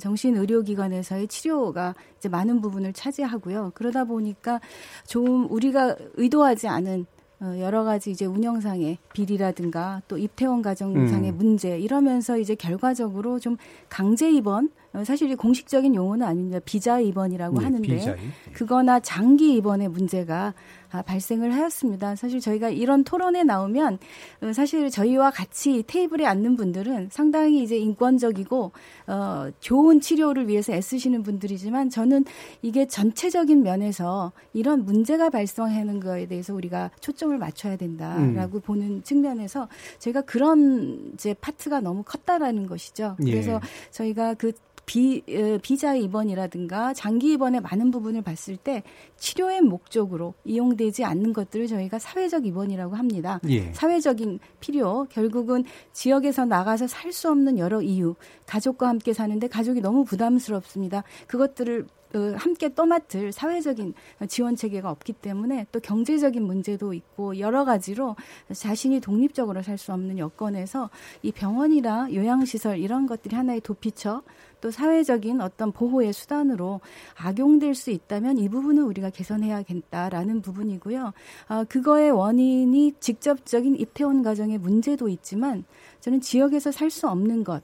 [0.00, 3.72] 정신의료기관에서의 치료가 이제 많은 부분을 차지하고요.
[3.74, 4.60] 그러다 보니까
[5.06, 7.06] 좀 우리가 의도하지 않은
[7.38, 11.36] 어, 여러 가지 이제 운영상의 비리라든가 또 입퇴원 과정상의 음.
[11.36, 13.58] 문제 이러면서 이제 결과적으로 좀
[13.90, 16.58] 강제 입원 어, 사실 이 공식적인 용어는 아닙니다.
[16.64, 18.16] 비자 입원이라고 네, 하는데 비자이.
[18.52, 20.54] 그거나 장기 입원의 문제가
[20.90, 22.16] 아, 발생을 하였습니다.
[22.16, 23.98] 사실 저희가 이런 토론에 나오면
[24.42, 28.72] 어, 사실 저희와 같이 테이블에 앉는 분들은 상당히 이제 인권적이고
[29.08, 32.24] 어, 좋은 치료를 위해서 애쓰시는 분들이지만 저는
[32.62, 38.60] 이게 전체적인 면에서 이런 문제가 발생하는 거에 대해서 우리가 초점을 맞춰야 된다라고 음.
[38.60, 43.16] 보는 측면에서 제가 그런 이제 파트가 너무 컸다라는 것이죠.
[43.18, 43.60] 그래서 예.
[43.90, 44.52] 저희가 그
[44.86, 45.22] 비,
[45.62, 48.84] 비자 입원이라든가 장기 입원의 많은 부분을 봤을 때
[49.16, 53.40] 치료의 목적으로 이용되지 않는 것들을 저희가 사회적 입원이라고 합니다.
[53.48, 53.72] 예.
[53.72, 58.14] 사회적인 필요, 결국은 지역에서 나가서 살 수 없는 여러 이유,
[58.46, 61.02] 가족과 함께 사는데 가족이 너무 부담스럽습니다.
[61.26, 63.92] 그것들을 어, 함께 떠맡을 사회적인
[64.28, 68.16] 지원 체계가 없기 때문에 또 경제적인 문제도 있고 여러 가지로
[68.52, 70.88] 자신이 독립적으로 살 수 없는 여건에서
[71.22, 74.22] 이 병원이나 요양시설 이런 것들이 하나의 도피처
[74.62, 76.80] 또 사회적인 어떤 보호의 수단으로
[77.18, 81.12] 악용될 수 있다면 이 부분은 우리가 개선해야겠다라는 부분이고요.
[81.50, 85.64] 어, 그거의 원인이 직접적인 입퇴원 과정의 문제도 있지만
[86.00, 87.62] 저는 지역에서 살 수 없는 것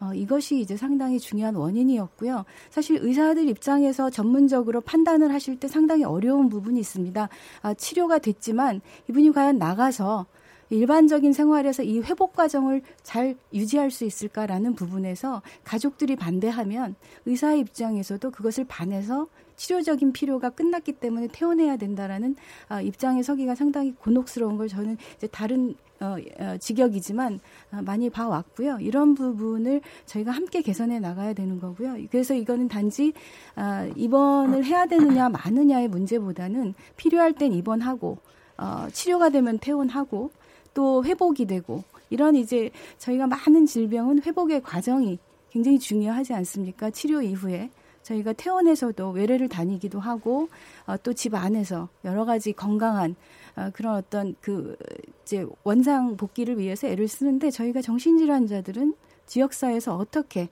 [0.00, 2.44] 어, 이것이 이제 상당히 중요한 원인이었고요.
[2.70, 7.28] 사실 의사들 입장에서 전문적으로 판단을 하실 때 상당히 어려운 부분이 있습니다.
[7.62, 10.26] 아, 치료가 됐지만 이분이 과연 나가서
[10.70, 18.64] 일반적인 생활에서 이 회복 과정을 잘 유지할 수 있을까라는 부분에서 가족들이 반대하면 의사의 입장에서도 그것을
[18.64, 22.36] 반해서 치료적인 필요가 끝났기 때문에 퇴원해야 된다라는
[22.68, 27.40] 아, 입장에 서기가 상당히 곤혹스러운 걸 저는 이제 다른 어, 어, 직역이지만
[27.72, 28.78] 어, 많이 봐왔고요.
[28.80, 31.96] 이런 부분을 저희가 함께 개선해 나가야 되는 거고요.
[32.10, 33.12] 그래서 이거는 단지
[33.56, 38.18] 어, 입원을 해야 되느냐 마느냐의 문제보다는 필요할 땐 입원하고
[38.58, 40.30] 어, 치료가 되면 퇴원하고
[40.74, 45.18] 또 회복이 되고 이런 이제 저희가 많은 질병은 회복의 과정이
[45.50, 46.90] 굉장히 중요하지 않습니까?
[46.90, 47.70] 치료 이후에
[48.04, 50.48] 저희가 퇴원해서도 외래를 다니기도 하고
[50.86, 53.16] 어, 또 집 안에서 여러 가지 건강한
[53.56, 54.76] 어, 그런 어떤 그
[55.22, 58.94] 이제 원상 복귀를 위해서 애를 쓰는데 저희가 정신질환자들은
[59.26, 60.48] 지역사회에서 어떻게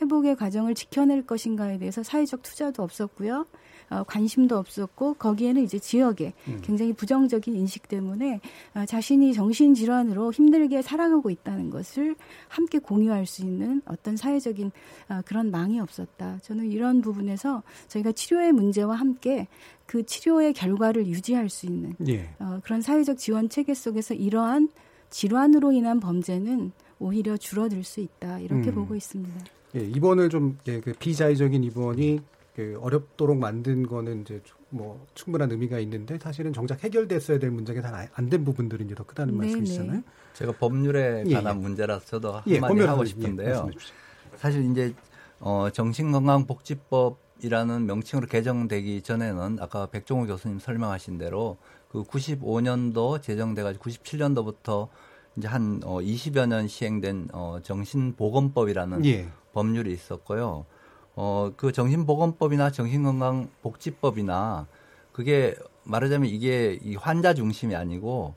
[0.00, 3.46] 회복의 과정을 지켜낼 것인가에 대해서 사회적 투자도 없었고요.
[3.90, 6.60] 어, 관심도 없었고 거기에는 이제 지역에 음.
[6.62, 8.40] 굉장히 부정적인 인식 때문에
[8.74, 12.16] 어, 자신이 정신질환으로 힘들게 살아가고 있다는 것을
[12.48, 14.70] 함께 공유할 수 있는 어떤 사회적인
[15.08, 16.38] 어, 그런 망이 없었다.
[16.42, 19.48] 저는 이런 부분에서 저희가 치료의 문제와 함께
[19.86, 22.30] 그 치료의 결과를 유지할 수 있는 예.
[22.38, 24.70] 어, 그런 사회적 지원 체계 속에서 이러한
[25.10, 28.74] 질환으로 인한 범죄는 오히려 줄어들 수 있다 이렇게 음.
[28.74, 29.44] 보고 있습니다.
[29.76, 32.20] 예, 입원을 좀 예, 그 비자의적인 입원이
[32.54, 34.40] 그 어렵도록 만든 거는 이제
[34.70, 39.04] 좀뭐 충분한 의미가 있는데 사실은 정작 해결됐어야 될 문제가 잘 안 된 부분들이 이제 더
[39.04, 39.46] 크다는 네네.
[39.46, 40.02] 말씀이시잖아요.
[40.34, 41.60] 제가 법률에 예, 관한 예.
[41.60, 43.48] 문제라서 저도 예, 한마디 하고 예, 싶은데요.
[43.48, 43.94] 말씀해 주십시오.
[44.36, 44.94] 사실 이제
[45.40, 51.56] 어, 정신건강복지법이라는 명칭으로 개정되기 전에는 아까 백종호 교수님 설명하신 대로
[51.88, 54.88] 그 95년도 제정돼가지고 97년도부터
[55.36, 59.28] 이제 한 어, 20여 년 시행된 어, 정신보건법이라는 예.
[59.52, 60.66] 법률이 있었고요.
[61.16, 64.66] 어, 그 정신보건법이나 정신건강복지법이나
[65.12, 68.34] 그게 말하자면 이게 이 환자 중심이 아니고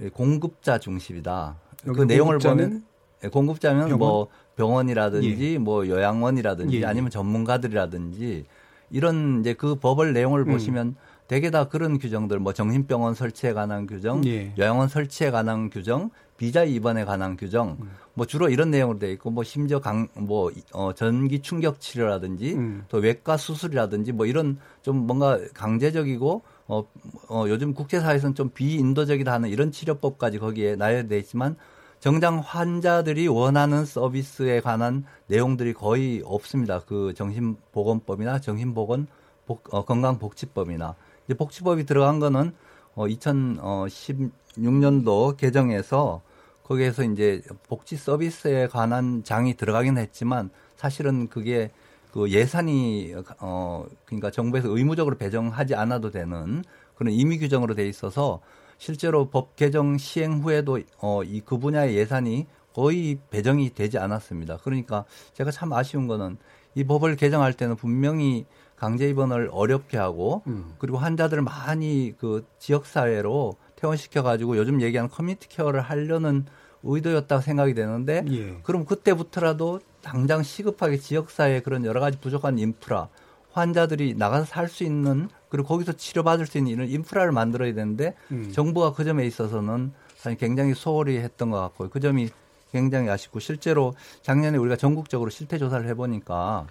[0.00, 1.56] 이 공급자 중심이다.
[1.84, 2.84] 그 내용을 보면
[3.24, 3.98] 예, 공급자면 병원?
[3.98, 6.84] 뭐 병원이라든지 뭐 요양원이라든지 예, 예.
[6.84, 8.44] 아니면 전문가들이라든지
[8.90, 10.52] 이런 이제 그 법을 내용을 음.
[10.52, 14.52] 보시면 대개 다 그런 규정들 뭐 정신병원 설치에 관한 규정, 예.
[14.58, 17.90] 요양원 설치에 관한 규정, 비자 입원에 관한 규정, 음.
[18.14, 22.84] 뭐 주로 이런 내용으로 돼 있고 뭐 심지어 강뭐 어, 전기 충격 치료라든지 음.
[22.88, 26.84] 또 외과 수술이라든지 뭐 이런 좀 뭔가 강제적이고 어,
[27.28, 31.56] 어 요즘 국제사회에서는 좀 비인도적이다 하는 이런 치료법까지 거기에 나열돼 있지만
[31.98, 36.80] 정작 환자들이 원하는 서비스에 관한 내용들이 거의 없습니다.
[36.86, 39.08] 그 정신보건법이나 정신보건
[39.44, 40.94] 복, 어, 건강복지법이나
[41.26, 42.54] 이제 복지법이 들어간 거는
[42.94, 46.22] 어, 2016년도 개정에서
[46.70, 51.72] 거기에서 이제 복지 서비스에 관한 장이 들어가긴 했지만 사실은 그게
[52.12, 56.62] 그 예산이 어 그러니까 정부에서 의무적으로 배정하지 않아도 되는
[56.94, 58.40] 그런 임의 규정으로 돼 있어서
[58.78, 64.58] 실제로 법 개정 시행 후에도 어 이 그 분야의 예산이 거의 배정이 되지 않았습니다.
[64.58, 65.04] 그러니까
[65.34, 66.36] 제가 참 아쉬운 거는
[66.76, 70.74] 이 법을 개정할 때는 분명히 강제 입원을 어렵게 하고 음.
[70.78, 76.46] 그리고 환자들을 많이 그 지역 사회로 퇴원시켜 가지고 요즘 얘기하는 community care를 하려는
[76.82, 78.56] 의도였다고 생각이 되는데 예.
[78.62, 83.08] 그럼 그때부터라도 당장 시급하게 지역사회에 그런 여러 가지 부족한 인프라,
[83.52, 88.50] 환자들이 나가서 살 수 있는 그리고 거기서 치료받을 수 있는 이런 인프라를 만들어야 되는데 음.
[88.52, 91.90] 정부가 그 점에 있어서는 사실 굉장히 소홀히 했던 것 같고요.
[91.90, 92.30] 그 점이
[92.72, 96.66] 굉장히 아쉽고 실제로 작년에 우리가 전국적으로 실태 조사를 해보니까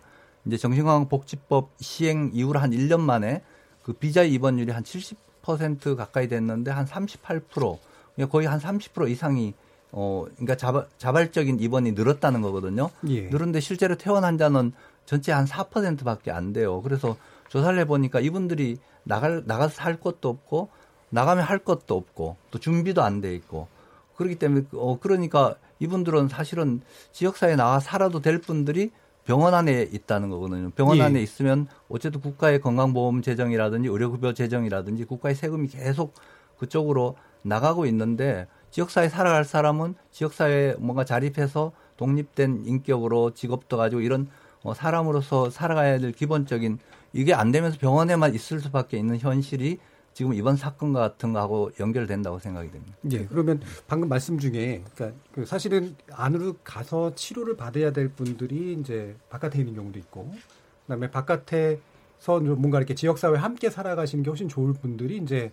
[0.46, 3.42] 이제 정신건강복지법 시행 이후로 한 1년 만에
[3.84, 7.42] 그 비자 입원율이 한 70% 가까이 됐는데 한 38%
[8.16, 9.54] 그러니까 거의 한 30% 이상이
[9.92, 12.90] 어 그러니까 자발, 자발적인 입원이 늘었다는 거거든요.
[13.08, 13.22] 예.
[13.24, 14.74] 늘었는데 실제로 퇴원 환자는
[15.06, 16.82] 전체 한 4%밖에 안 돼요.
[16.82, 17.18] 그래서
[17.50, 20.70] 조사를 해보니까 이분들이 나갈 나가서 살 것도 없고
[21.10, 23.68] 나가면 할 것도 없고 또 준비도 안 돼 있고
[24.16, 26.82] 그렇기 때문에 어 그러니까 이분들은 사실은
[27.14, 28.92] 지역사회에 나와 살아도 될 분들이
[29.26, 30.70] 병원 안에 있다는 거거든요.
[30.72, 31.02] 병원 예.
[31.04, 36.14] 안에 있으면 어쨌든 국가의 건강보험 재정이라든지 의료급여 재정이라든지 국가의 세금이 계속
[36.60, 44.28] 그쪽으로 나가고 있는데 지역사회 살아갈 사람은 지역사회에 뭔가 자립해서 독립된 인격으로 직업도 가지고 이런
[44.64, 46.80] 어, 사람으로서 살아가야 될 기본적인
[47.14, 49.80] 이게 안 되면서 병원에만 있을 수밖에 있는 현실이
[50.14, 52.98] 지금 이번 사건과 같은 거하고 연결된다고 생각이 됩니다.
[53.12, 59.16] 예, 그러면 방금 말씀 중에 그러니까 그 사실은 안으로 가서 치료를 받아야 될 분들이 이제
[59.30, 60.30] 바깥에 있는 경우도 있고,
[60.84, 61.80] 그다음에 바깥에서
[62.26, 65.52] 좀 뭔가 이렇게 지역 사회 함께 살아가시는 게 훨씬 좋을 분들이 이제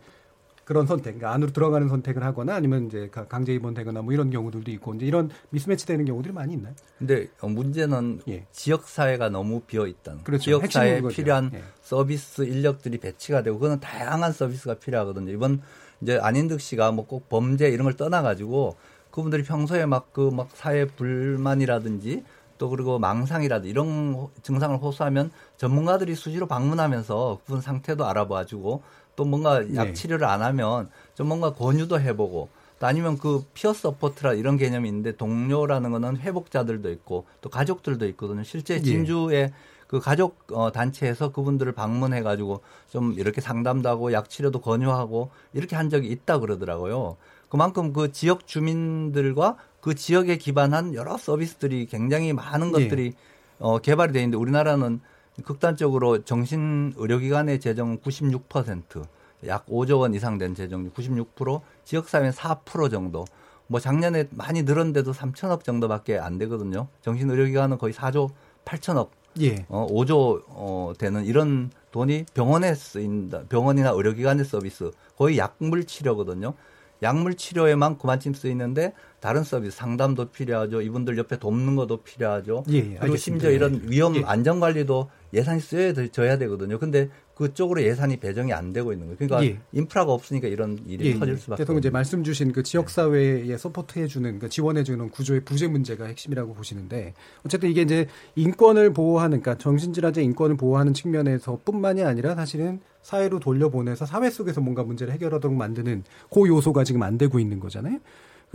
[0.66, 4.68] 그런 선택, 그러니까 안으로 들어가는 선택을 하거나 아니면 이제 가- 강제 입원되거나 뭐 이런 경우들도
[4.72, 6.74] 있고 이제 이런 미스매치 되는 경우들이 많이 있나요?
[6.98, 10.18] 근데 어, 문제는 지역 사회가 너무 비어 있다는.
[10.20, 10.24] 예.
[10.24, 10.42] 그렇죠.
[10.42, 11.00] 지역 사회에.
[11.02, 11.62] 필요한 예.
[11.82, 15.30] 서비스 인력들이 배치가 되고 그거는 다양한 서비스가 필요하거든요.
[15.32, 15.62] 이번
[16.00, 18.76] 이제 안인득 씨가 뭐 꼭 범죄 이런 걸 떠나 가지고
[19.12, 22.24] 그분들이 평소에 막 그 막 사회 불만이라든지
[22.58, 28.82] 또 그리고 망상이라든지 이런 증상을 호소하면 전문가들이 수시로 방문하면서 그분 상태도 알아봐주고
[29.16, 29.92] 또 뭔가 약 네.
[29.94, 32.48] 치료를 안 하면 좀 뭔가 권유도 해보고
[32.78, 38.44] 또 아니면 그 peer support라 이런 개념이 있는데 동료라는 거는 회복자들도 있고 또 가족들도 있거든요.
[38.44, 38.80] 실제 예.
[38.80, 39.52] 진주에
[39.86, 45.74] 그 가족 어, 단체에서 그분들을 방문해 가지고 좀 이렇게 상담도 하고 약 치료도 권유하고 이렇게
[45.74, 47.16] 한 적이 있다 그러더라고요.
[47.48, 52.72] 그만큼 그 지역 주민들과 그 지역에 기반한 여러 서비스들이 굉장히 많은 예.
[52.72, 53.14] 것들이
[53.58, 55.00] 어, 개발이 돼 있는데 우리나라는
[55.44, 63.24] 극단적으로 정신 의료기관의 재정 96%약 5조 원 이상 된 재정 96% 지역사회는 4% 정도
[63.66, 66.88] 뭐 작년에 많이 늘었는데도 3천억 정도밖에 안 되거든요.
[67.02, 68.30] 정신 의료기관은 거의 4조
[68.64, 69.66] 8천억 예.
[69.68, 73.44] 어, 5조 어, 되는 이런 돈이 병원에 쓰인다.
[73.48, 76.54] 병원이나 의료기관의 서비스 거의 약물 치료거든요.
[77.02, 80.80] 약물 치료에만 그만큼 쓰이는데 다른 서비스 상담도 필요하죠.
[80.80, 82.64] 이분들 옆에 돕는 것도 필요하죠.
[82.68, 83.18] 예, 그리고 알겠습니다.
[83.18, 84.22] 심지어 이런 위험 예.
[84.24, 86.78] 안전 관리도 예산이 쓰여져야 되거든요.
[86.78, 89.16] 근데 그쪽으로 예산이 배정이 안 되고 있는 거예요.
[89.18, 89.60] 그러니까 예.
[89.72, 91.38] 인프라가 없으니까 이런 일이 예, 터질 예.
[91.38, 95.68] 수밖에 대통령 이제 말씀 주신 그 지역 사회에 서포트해 주는 그 지원해 주는 구조의 부재
[95.68, 97.12] 문제가 핵심이라고 보시는데
[97.44, 104.30] 어쨌든 이게 이제 인권을 보호하는 그러니까 정신질환자 인권을 보호하는 측면에서뿐만이 아니라 사실은 사회로 돌려보내서 사회
[104.30, 107.98] 속에서 뭔가 문제를 해결하도록 만드는 그 요소가 지금 안 되고 있는 거잖아요.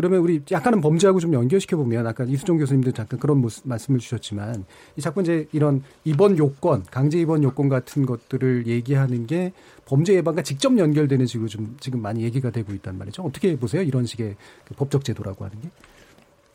[0.01, 4.65] 그러면 우리 약간은 범죄하고 좀 연결시켜 보면 아까 이수종 교수님도 잠깐 그런 모습, 말씀을 주셨지만
[4.95, 9.53] 이 자꾸 이제 이런 입원 요건, 강제 입원 요건 같은 것들을 얘기하는 게
[9.85, 13.21] 범죄 예방과 직접 연결되는 식으로 좀 지금 많이 얘기가 되고 있단 말이죠.
[13.21, 13.83] 어떻게 보세요?
[13.83, 15.69] 이런 식의 그 법적 제도라고 하는 게?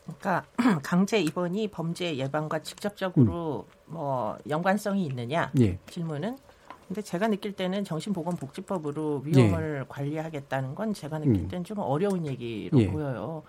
[0.03, 0.43] 그러니까
[0.83, 5.79] 강제 입원이 범죄 예방과 직접적으로 뭐 연관성이 있느냐 예.
[5.89, 6.37] 질문은
[6.87, 11.39] 근데 제가 느낄 때는 정신보건복지법으로 위험을 관리하겠다는 건 제가 느낄 예.
[11.39, 11.47] 음.
[11.49, 12.87] 때는 좀 어려운 얘기로 예.
[12.89, 13.43] 보여요.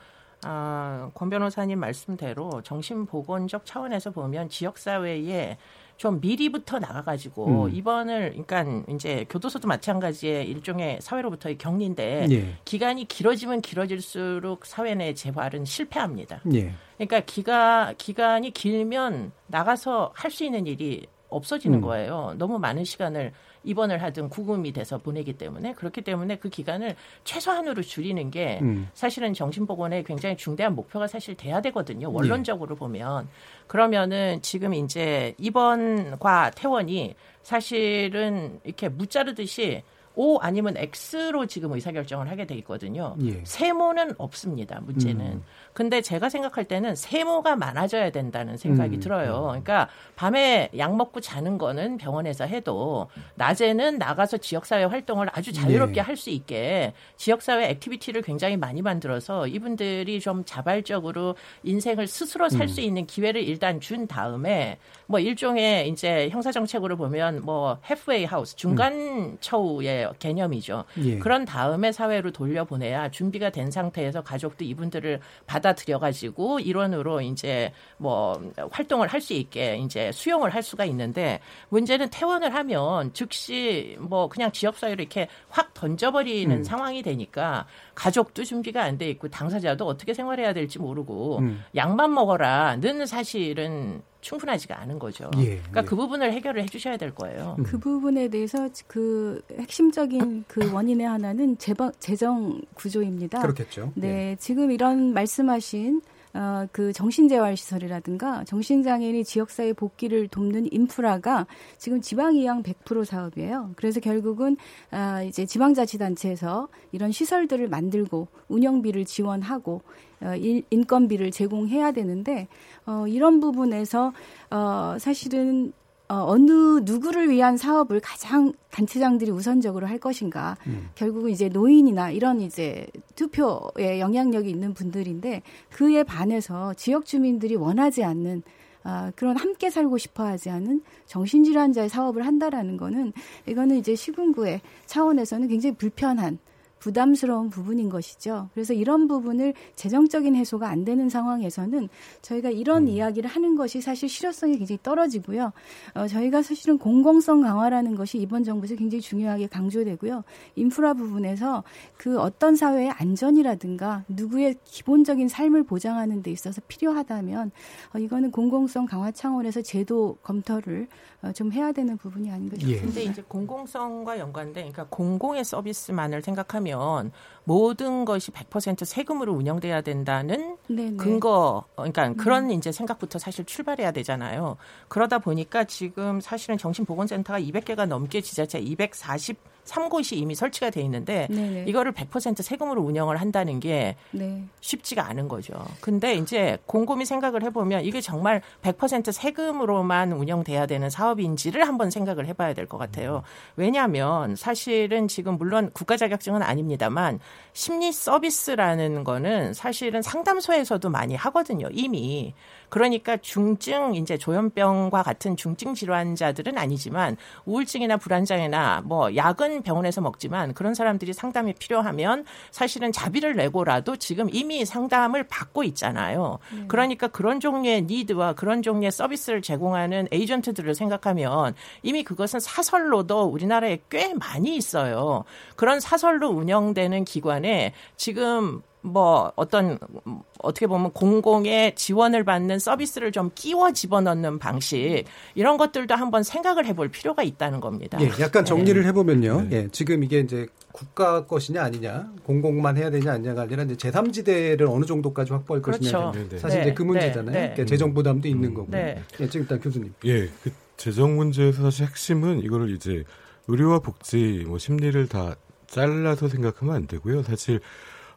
[0.44, 5.56] 아, 권 변호사님 말씀대로 정신보건적 차원에서 보면 지역사회에
[5.96, 7.74] 좀 미리부터 나가가지고 음.
[7.74, 12.54] 입원을 그러니까 이제 교도소도 마찬가지의 일종의 사회로부터의 격리인데 예.
[12.64, 16.40] 기간이 길어지면 길어질수록 사회 내 재발은 실패합니다.
[16.54, 16.72] 예.
[16.96, 21.82] 그러니까 기가 기간이 길면 나가서 할 수 있는 일이 없어지는 음.
[21.82, 22.34] 거예요.
[22.38, 23.32] 너무 많은 시간을
[23.64, 28.88] 입원을 하든 구금이 돼서 보내기 때문에 그렇기 때문에 그 기간을 최소한으로 줄이는 게 음.
[28.94, 32.08] 사실은 정신보건에 굉장히 중대한 목표가 사실 돼야 되거든요.
[32.08, 32.12] 예.
[32.12, 33.28] 원론적으로 보면
[33.66, 39.82] 그러면은 지금 이제 입원과 퇴원이 사실은 이렇게 무자르듯이
[40.20, 43.14] O 아니면 X로 지금 의사결정을 하게 돼 있거든요.
[43.22, 43.40] 예.
[43.44, 44.80] 세모는 없습니다.
[44.80, 45.24] 문제는.
[45.24, 45.44] 음.
[45.72, 49.00] 근데 제가 생각할 때는 세모가 많아져야 된다는 생각이 음.
[49.00, 49.42] 들어요.
[49.46, 56.00] 그러니까 밤에 약 먹고 자는 거는 병원에서 해도 낮에는 나가서 지역사회 활동을 아주 자유롭게 네.
[56.00, 62.68] 할수 있게 지역사회 activity를 굉장히 많이 만들어서 이분들이 좀 자발적으로 인생을 스스로 살 음.
[62.68, 69.38] 수 있는 기회를 일단 준 다음에 뭐 일종의 이제 형사정책으로 보면 뭐 halfway house 중간
[69.40, 70.84] 처우의 개념이죠.
[71.04, 71.18] 예.
[71.18, 78.40] 그런 다음에 사회로 돌려보내야 준비가 된 상태에서 가족도 이분들을 받아들여 가지고 일원으로 이제 뭐
[78.70, 81.40] 활동을 할 수 있게 이제 수용을 할 수가 있는데
[81.70, 86.62] 문제는 퇴원을 하면 즉시 뭐 그냥 지역 사회로 이렇게 확 던져버리는 음.
[86.62, 87.66] 상황이 되니까
[87.96, 91.64] 가족도 준비가 안 돼 있고 당사자도 어떻게 생활해야 될지 모르고 음.
[91.74, 95.30] 약만 먹어라는 사실은 충분하지가 않은 거죠.
[95.36, 95.84] 예, 그러니까 예.
[95.84, 97.56] 그 부분을 해결을 해주셔야 될 거예요.
[97.58, 97.64] 음.
[97.64, 103.40] 그 부분에 대해서 그 핵심적인 그 원인의 하나는 재방, 재정 구조입니다.
[103.40, 103.92] 그렇겠죠.
[103.94, 106.02] 네, 지금 이런 말씀하신
[106.34, 111.46] 어, 그 정신재활시설이라든가 정신장애인이 지역사회 복귀를 돕는 인프라가
[111.78, 113.70] 지금 지방이양 100% 사업이에요.
[113.76, 114.56] 그래서 결국은
[114.90, 119.82] 아, 이제 지방자치단체에서 이런 시설들을 만들고 운영비를 지원하고
[120.20, 122.48] 어, 일- 인건비를 제공해야 되는데
[122.86, 124.12] 어, 이런 부분에서
[124.50, 125.72] 어, 사실은
[126.08, 130.56] 어, 어느 누구를 위한 사업을 가장 단체장들이 우선적으로 할 것인가.
[130.66, 130.88] 음.
[130.94, 138.42] 결국은 이제 노인이나 이런 이제 투표에 영향력이 있는 분들인데 그에 반해서 지역 주민들이 원하지 않는
[138.84, 143.12] 아, 그런 함께 살고 싶어 하지 않은 정신질환자의 사업을 한다라는 거는
[143.46, 146.38] 이거는 이제 시군구의 차원에서는 굉장히 불편한
[146.78, 148.48] 부담스러운 부분인 것이죠.
[148.54, 151.88] 그래서 이런 부분을 재정적인 해소가 안 되는 상황에서는
[152.22, 155.52] 저희가 이런 이야기를 하는 것이 사실 실효성이 굉장히 떨어지고요.
[155.94, 160.24] 어, 저희가 사실은 공공성 강화라는 것이 이번 정부에서 굉장히 중요하게 강조되고요.
[160.56, 161.64] 인프라 부분에서
[161.96, 167.50] 그 어떤 사회의 안전이라든가 누구의 기본적인 삶을 보장하는 데 있어서 필요하다면
[167.94, 170.88] 어, 이거는 공공성 강화 차원에서 제도 검토를
[171.22, 172.84] 어, 좀 해야 되는 부분이 아닌가 싶습니다.
[172.86, 177.12] 근데 이제 공공성과 연관된 그러니까 공공의 서비스만을 생각하면 하면
[177.44, 180.98] 모든 것이 100% 세금으로 운영돼야 된다는 네네.
[180.98, 182.16] 근거, 그러니까 음.
[182.16, 184.58] 그런 이제 생각부터 사실 출발해야 되잖아요.
[184.88, 191.64] 그러다 보니까 지금 사실은 정신보건센터가 200개가 넘게 지자체 243곳이 이미 설치가 돼 있는데 네네.
[191.68, 194.44] 이거를 100% 세금으로 운영을 한다는 게 네.
[194.60, 195.54] 쉽지가 않은 거죠.
[195.80, 202.52] 근데 이제 곰곰이 생각을 해보면 이게 정말 100% 세금으로만 운영돼야 되는 사업인지를 한번 생각을 해봐야
[202.52, 203.22] 될 것 같아요.
[203.56, 207.20] 왜냐하면 사실은 지금 물론 국가 자격증은 아 닙니다만
[207.52, 211.68] 심리 서비스라는 거는 사실은 상담소에서도 많이 하거든요.
[211.70, 212.34] 이미.
[212.68, 220.74] 그러니까 중증 이제 조현병과 같은 중증 질환자들은 아니지만 우울증이나 불안장애나 뭐 약은 병원에서 먹지만 그런
[220.74, 226.38] 사람들이 상담이 필요하면 사실은 자비를 내고라도 지금 이미 상담을 받고 있잖아요.
[226.68, 234.12] 그러니까 그런 종류의 니드와 그런 종류의 서비스를 제공하는 에이전트들을 생각하면 이미 그것은 사설로도 우리나라에 꽤
[234.14, 235.24] 많이 있어요.
[235.56, 243.12] 그런 사설로 운 영되는 기관에 지금 뭐 어떤 음, 어떻게 보면 공공의 지원을 받는 서비스를
[243.12, 247.98] 좀 끼워 집어넣는 방식 이런 것들도 한번 생각을 해볼 필요가 있다는 겁니다.
[248.00, 248.88] 예, 약간 정리를 네.
[248.88, 249.48] 해보면요.
[249.50, 254.84] 예, 지금 이게 이제 국가 것이냐 아니냐, 공공만 해야 되냐 아니냐가 아니라 이제 제3지대를 어느
[254.84, 256.12] 정도까지 확보할 그렇죠.
[256.12, 256.28] 것이냐.
[256.28, 256.66] 네, 사실 네.
[256.66, 257.32] 이제 그 문제잖아요.
[257.32, 257.40] 네.
[257.40, 258.70] 그러니까 재정 부담도 있는 거고.
[258.70, 259.02] 네.
[259.20, 259.92] 예, 지금 일단 교수님.
[260.04, 263.02] 예, 그 재정 문제에서 사실 핵심은 이거를 이제
[263.48, 265.34] 의료와 복지, 뭐 심리를 다
[265.68, 267.22] 잘라서 생각하면 안 되고요.
[267.22, 267.60] 사실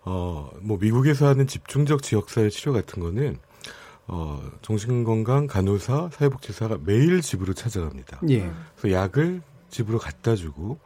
[0.04, 3.38] 어, 뭐 미국에서 하는 집중적 지역사회 치료 같은 거는
[4.08, 8.22] 어, 정신건강 간호사, 사회복지사가 매일 집으로 찾아갑니다.
[8.30, 8.52] 예.
[8.76, 10.80] 그래서 약을 집으로 갖다 주고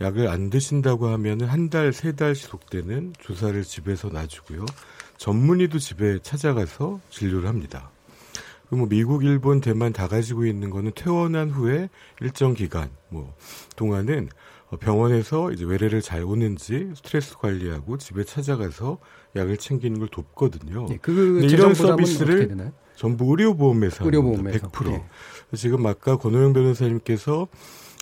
[0.00, 4.64] 약을 안 드신다고 하면은 한 달, 세 달 지속되는 주사를 집에서 놔주고요.
[5.18, 7.90] 전문의도 집에 찾아가서 진료를 합니다.
[8.70, 11.88] 그뭐 미국, 일본, 대만 다 가지고 있는 거는 퇴원한 후에
[12.20, 13.36] 일정 기간 뭐
[13.76, 14.43] 동안은 어,
[14.76, 18.98] 병원에서 이제 외래를 잘 오는지 스트레스 관리하고 집에 찾아가서
[19.36, 20.86] 약을 챙기는 걸 돕거든요.
[20.90, 22.72] 예, 그 이런 서비스를?
[22.96, 24.68] 전부 의료보험에서 의료보험에서.
[24.70, 24.92] 100%.
[24.92, 25.56] 예.
[25.56, 27.48] 지금 아까 권호영 변호사님께서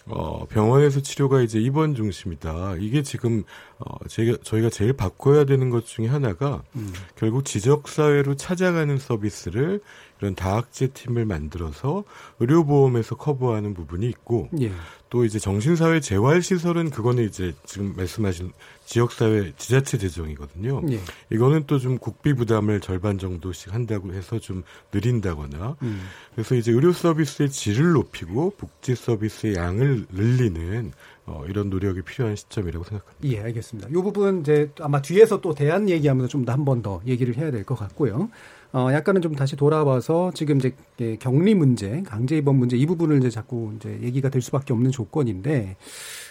[0.06, 2.76] 어, 병원에서 치료가 이제 입원 중심이다.
[2.80, 3.44] 이게 지금
[3.78, 6.92] 어, 저희가, 저희가 제일 바꿔야 되는 것 중에 하나가 음.
[7.14, 9.80] 결국 지적사회로 찾아가는 서비스를
[10.20, 12.04] 이런 다학제 팀을 만들어서
[12.40, 14.72] 의료보험에서 커버하는 부분이 있고 예.
[15.12, 18.50] 또 이제 정신사회 재활시설은 그거는 이제 지금 말씀하신
[18.86, 20.80] 지역사회 지자체 재정이거든요.
[20.90, 21.00] 예.
[21.30, 26.00] 이거는 또 좀 국비 부담을 절반 정도씩 한다고 해서 좀 느린다거나 음.
[26.34, 30.92] 그래서 이제 의료 서비스의 질을 높이고 복지 서비스의 양을 늘리는
[31.26, 33.28] 어, 이런 노력이 필요한 시점이라고 생각합니다.
[33.28, 33.90] 예, 알겠습니다.
[33.90, 38.30] 이 부분 이제 아마 뒤에서 또 대안 얘기하면서 좀더한번 더 얘기를 해야 될 것 같고요.
[38.74, 43.18] 어, 약간은 좀 다시 돌아와서 지금 이제 예, 격리 문제, 강제 입원 문제 이 부분을
[43.18, 45.76] 이제 자꾸 이제 얘기가 될 수밖에 없는 조건인데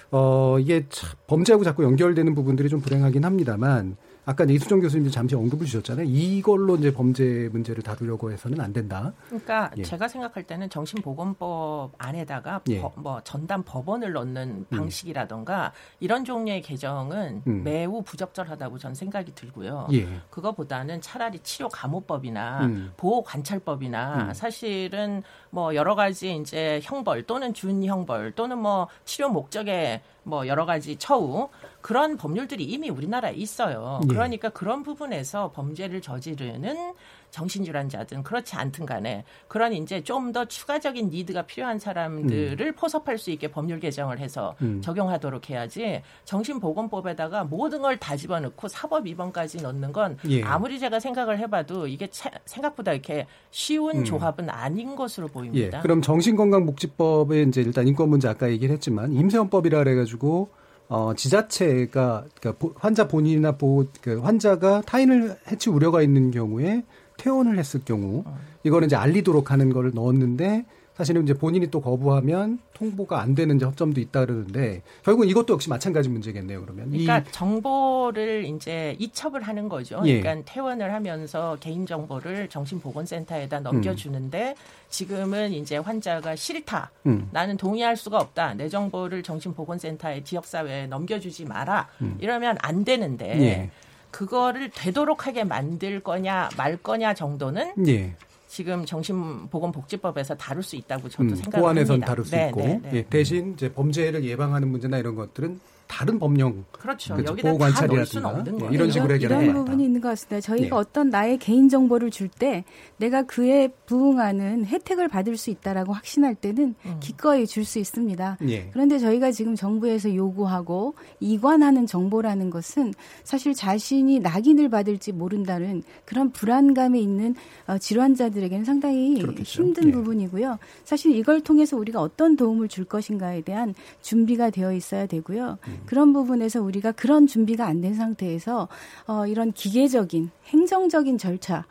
[0.09, 5.65] 어, 이게 참 범죄하고 자꾸 연결되는 부분들이 좀 불행하긴 합니다만 아까 이수정 교수님도 잠시 언급을
[5.65, 6.05] 주셨잖아요.
[6.07, 9.11] 이걸로 이제 범죄 문제를 다루려고 해서는 안 된다.
[9.27, 9.83] 그러니까 예.
[9.83, 12.81] 제가 생각할 때는 정신보건법 안에다가 예.
[12.81, 17.63] 법- 뭐 전담 법원을 넣는 방식이라던가 이런 종류의 개정은 음.
[17.63, 19.87] 매우 부적절하다고 전 생각이 들고요.
[19.93, 20.07] 예.
[20.29, 22.93] 그거보다는 차라리 치료 감호법이나 음.
[22.97, 24.33] 보호 관찰법이나 음.
[24.33, 30.97] 사실은 뭐 여러 가지 이제 형벌 또는 준형벌 또는 뭐 치료 목적의 뭐 여러 가지
[30.97, 31.49] 처우
[31.81, 33.99] 그런 법률들이 이미 우리나라에 있어요.
[34.03, 34.07] 예.
[34.07, 36.93] 그러니까 그런 부분에서 범죄를 저지르는
[37.31, 43.49] 정신질환자든 그렇지 않든 간에 그런 이제 좀 더 추가적인 니드가 필요한 사람들을 포섭할 수 있게
[43.49, 44.79] 법률 개정을 해서 음.
[44.81, 50.41] 적용하도록 해야지 정신보건법에다가 모든 걸 다 집어넣고 사법 위반까지 넣는 건 예.
[50.43, 54.03] 아무리 제가 생각을 해봐도 이게 차- 생각보다 이렇게 쉬운 음.
[54.05, 55.31] 조합은 아닌 것으로 예.
[55.33, 55.81] 보입니다.
[55.81, 60.49] 그럼 정신건강복지법에 이제 일단 인권 문제 아까 얘기를 했지만 임세원법이라 그래가지고
[60.87, 62.25] 어, 지자체가
[62.59, 66.83] 보- 환자 본인이나 보, 그 환자가 타인을 해치 우려가 있는 경우에
[67.21, 68.23] 퇴원을 했을 경우
[68.63, 70.65] 이거는 이제 알리도록 하는 거를 넣었는데
[70.95, 76.09] 사실은 이제 본인이 또 거부하면 통보가 안 되는 허점도 있다 그러는데 결국은 이것도 역시 마찬가지
[76.09, 76.61] 문제겠네요.
[76.61, 80.01] 그러면 그러니까 이 정보를 이제 이첩을 하는 거죠.
[80.05, 80.19] 예.
[80.19, 84.55] 그러니까 퇴원을 하면서 개인 정보를 정신보건센터에다 넘겨주는데
[84.89, 86.91] 지금은 이제 환자가 싫다.
[87.05, 87.29] 음.
[87.31, 88.55] 나는 동의할 수가 없다.
[88.55, 91.87] 내 정보를 정신보건센터에 지역사회에 넘겨주지 마라.
[92.19, 93.41] 이러면 안 되는데 음.
[93.41, 93.69] 예.
[94.11, 98.15] 그거를 되도록 하게 만들 거냐 말 거냐 정도는 예.
[98.47, 102.07] 지금 정신보건복지법에서 다룰 수 있다고 저도 음, 생각을 보안에선 합니다.
[102.07, 102.89] 다룰 수 네, 있고 네, 네.
[102.93, 105.59] 예, 대신 이제 범죄를 예방하는 문제나 이런 것들은
[105.91, 107.15] 다른 법령 그렇죠.
[107.15, 107.31] 그렇죠.
[107.33, 108.73] 여기다 보호 다 넣을 관찰이라든가 수는 없는 예.
[108.75, 109.55] 이런 식으로 해결하는 이런.
[109.65, 110.39] 부분이 있는 것 같습니다.
[110.39, 110.79] 저희가 예.
[110.79, 112.63] 어떤 나의 개인 정보를 줄 때
[112.95, 116.97] 내가 그에 부응하는 혜택을 받을 수 있다라고 확신할 때는 음.
[117.01, 118.37] 기꺼이 줄 수 있습니다.
[118.47, 118.69] 예.
[118.71, 126.99] 그런데 저희가 지금 정부에서 요구하고 이관하는 정보라는 것은 사실 자신이 낙인을 받을지 모른다는 그런 불안감에
[126.99, 127.35] 있는
[127.67, 129.61] 어, 질환자들에게는 상당히 그렇겠죠.
[129.63, 129.91] 힘든 예.
[129.91, 130.57] 부분이고요.
[130.85, 135.57] 사실 이걸 통해서 우리가 어떤 도움을 줄 것인가에 대한 준비가 되어 있어야 되고요.
[135.67, 135.80] 음.
[135.85, 138.67] 그런 부분에서 우리가 그런 준비가 안 된 상태에서
[139.07, 141.65] 어, 이런 기계적인 행정적인 절차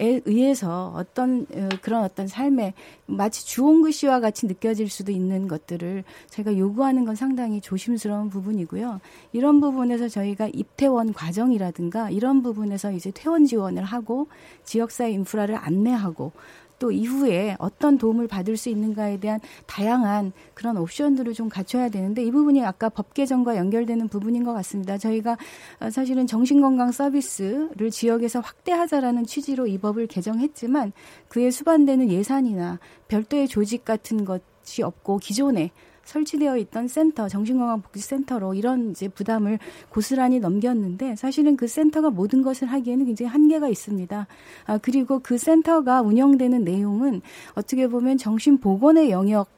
[0.00, 2.74] 에 의해서 어떤 어, 그런 어떤 삶에
[3.06, 9.00] 마치 주홍글씨와 같이 느껴질 수도 있는 것들을 저희가 요구하는 건 상당히 조심스러운 부분이고요.
[9.32, 14.26] 이런 부분에서 저희가 입퇴원 과정이라든가 이런 부분에서 이제 퇴원 지원을 하고
[14.64, 16.32] 지역사회 인프라를 안내하고
[16.78, 22.30] 또 이후에 어떤 도움을 받을 수 있는가에 대한 다양한 그런 옵션들을 좀 갖춰야 되는데 이
[22.30, 24.98] 부분이 아까 법 개정과 연결되는 부분인 것 같습니다.
[24.98, 25.36] 저희가
[25.80, 30.92] 어, 사실은 정신건강 서비스를 지역에서 확대하자라는 취지로 이 법을 개정했지만
[31.28, 35.70] 그에 수반되는 예산이나 별도의 조직 같은 것이 없고 기존에
[36.04, 43.06] 설치되어 있던 센터, 정신건강복지센터로 이런 이제 부담을 고스란히 넘겼는데 사실은 그 센터가 모든 것을 하기에는
[43.06, 44.26] 굉장히 한계가 있습니다.
[44.66, 47.22] 아, 그리고 그 센터가 운영되는 내용은
[47.54, 49.48] 어떻게 보면 정신보건의 영역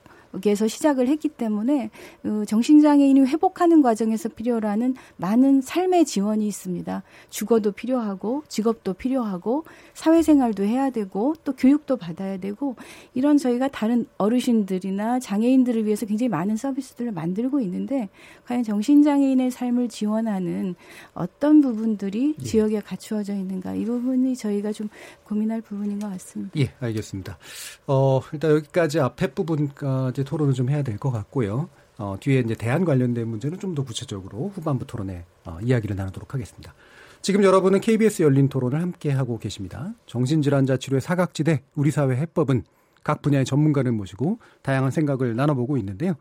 [0.45, 1.91] 에서 시작을 했기 때문에
[2.25, 7.03] 어, 정신장애인이 회복하는 과정에서 필요로 하는 많은 삶의 지원이 있습니다.
[7.31, 9.65] 주거도 필요하고 직업도 필요하고
[9.95, 12.77] 사회생활도 해야 되고 또 교육도 받아야 되고
[13.15, 18.09] 이런 저희가 다른 어르신들이나 장애인들을 위해서 굉장히 많은 서비스들을 만들고 있는데
[18.47, 20.75] 과연 정신장애인의 삶을 지원하는
[21.15, 22.45] 어떤 부분들이 예.
[22.45, 24.89] 지역에 갖추어져 있는가 이 부분이 저희가 좀
[25.25, 26.53] 고민할 부분인 것 같습니다.
[26.59, 27.39] 예, 알겠습니다.
[27.87, 31.71] 어, 일단 여기까지 앞에 부분까지 토론을 좀 해야 될 것 같고요.
[31.99, 36.75] 어, 뒤에 이제 대안 관련된 문제는 좀 더 구체적으로 후반부 토론에 어, 이야기를 나누도록 하겠습니다.
[37.23, 39.95] 지금 여러분은 KBS 열린 토론을 함께 하고 계십니다.
[40.07, 42.65] 정신질환자 치료의 사각지대 우리 사회 해법은
[43.03, 46.15] 각 분야의 전문가를 모시고 다양한 생각을 나눠보고 있는데요.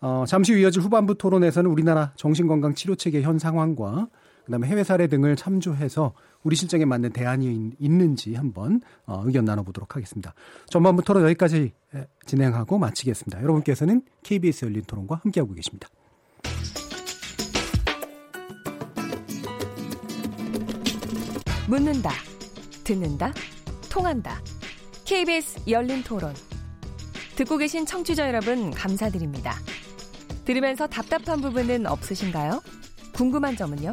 [0.00, 4.08] 어, 잠시 후 이어질 후반부 토론에서는 우리나라 정신건강 치료 체계 현 상황과
[4.48, 10.32] 그다음에 해외 사례 등을 참조해서 우리 실정에 맞는 대안이 있는지 한번 어, 의견 나눠보도록 하겠습니다.
[10.68, 11.72] 전반부 토론 여기까지
[12.24, 13.42] 진행하고 마치겠습니다.
[13.42, 15.88] 여러분께서는 KBS 열린 토론과 함께하고 계십니다.
[21.68, 22.10] 묻는다,
[22.84, 23.34] 듣는다,
[23.90, 24.40] 통한다.
[25.04, 26.32] KBS 열린 토론.
[27.36, 29.54] 듣고 계신 청취자 여러분, 감사드립니다.
[30.46, 32.62] 들으면서 답답한 부분은 없으신가요?
[33.12, 33.92] 궁금한 점은요?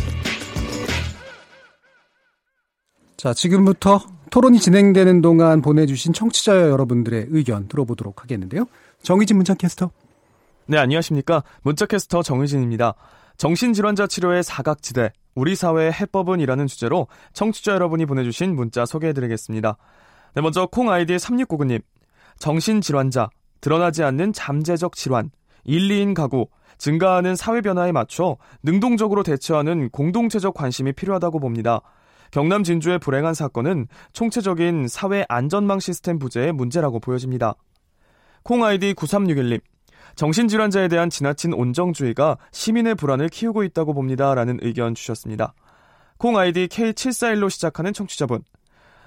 [3.21, 4.01] 자, 지금부터
[4.31, 8.65] 토론이 진행되는 동안 보내주신 청취자 여러분들의 의견 들어보도록 하겠는데요.
[9.03, 9.91] 정의진 문자캐스터.
[10.65, 11.43] 네, 안녕하십니까.
[11.61, 12.95] 문자캐스터 정의진입니다.
[13.37, 19.77] 정신질환자 치료의 사각지대, 우리 사회의 해법은 이라는 주제로 청취자 여러분이 보내주신 문자 소개해드리겠습니다.
[20.33, 21.83] 네, 먼저 콩 아이디 3699님.
[22.39, 25.29] 정신질환자, 드러나지 않는 잠재적 질환,
[25.65, 26.47] 1, 2인 가구,
[26.79, 31.81] 증가하는 사회 변화에 맞춰 능동적으로 대처하는 공동체적 관심이 필요하다고 봅니다.
[32.31, 37.55] 경남 진주의 불행한 사건은 총체적인 사회 안전망 시스템 부재의 문제라고 보여집니다.
[38.43, 39.61] 콩 아이디 9361님.
[40.15, 44.33] 정신질환자에 대한 지나친 온정주의가 시민의 불안을 키우고 있다고 봅니다.
[44.33, 45.53] 라는 의견 주셨습니다.
[46.17, 48.43] 콩 아이디 K741로 시작하는 청취자분.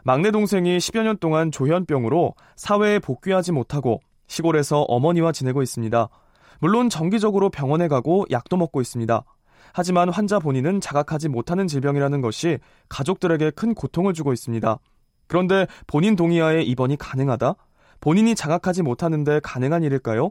[0.02, 6.08] 막내 동생이 10여 년 동안 조현병으로 사회에 복귀하지 못하고 시골에서 어머니와 지내고 있습니다.
[6.60, 9.24] 물론 정기적으로 병원에 가고 약도 먹고 있습니다.
[9.76, 12.58] 하지만 환자 본인은 자각하지 못하는 질병이라는 것이
[12.88, 14.78] 가족들에게 큰 고통을 주고 있습니다.
[15.26, 17.56] 그런데 본인 동의하에 입원이 가능하다?
[18.00, 20.30] 본인이 자각하지 못하는데 가능한 일일까요?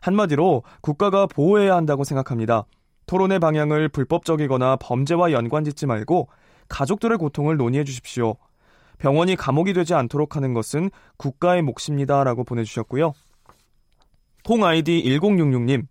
[0.00, 2.64] 한마디로 국가가 보호해야 한다고 생각합니다.
[3.04, 6.28] 토론의 방향을 불법적이거나 범죄와 연관 짓지 말고
[6.70, 8.36] 가족들의 고통을 논의해 주십시오.
[8.96, 12.24] 병원이 감옥이 되지 않도록 하는 것은 국가의 몫입니다.
[12.24, 13.12] 라고 보내주셨고요.
[14.42, 15.86] 콩 아이디 1066님.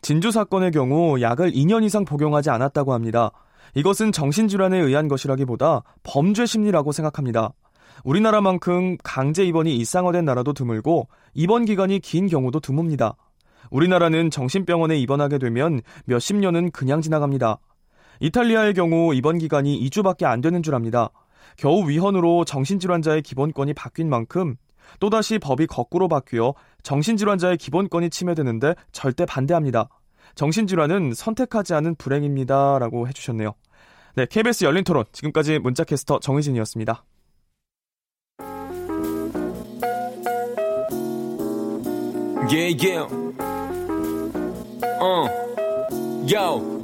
[0.00, 3.30] 진주 사건의 경우 약을 2년 이상 복용하지 않았다고 합니다.
[3.74, 7.52] 이것은 정신질환에 의한 것이라기보다 범죄 심리라고 생각합니다.
[8.04, 13.16] 우리나라만큼 강제 입원이 일상화된 나라도 드물고 입원 기간이 긴 경우도 드뭅니다.
[13.70, 17.58] 우리나라는 정신병원에 입원하게 되면 몇십 년은 그냥 지나갑니다.
[18.20, 21.10] 이탈리아의 경우 입원 기간이 2주밖에 안 되는 줄 압니다.
[21.56, 24.56] 겨우 위헌으로 정신질환자의 기본권이 바뀐 만큼
[25.00, 29.88] 또다시 법이 거꾸로 바뀌어 정신질환자의 기본권이 침해되는데 절대 반대합니다.
[30.34, 32.78] 정신질환은 선택하지 않은 불행입니다.
[32.78, 33.54] 라고 해주셨네요.
[34.14, 35.04] 네, KBS 열린 토론.
[35.12, 37.04] 지금까지 문자캐스터 정희진이었습니다.
[42.50, 43.06] Yeah, yeah.
[45.00, 45.28] 어,
[46.26, 46.78] yo.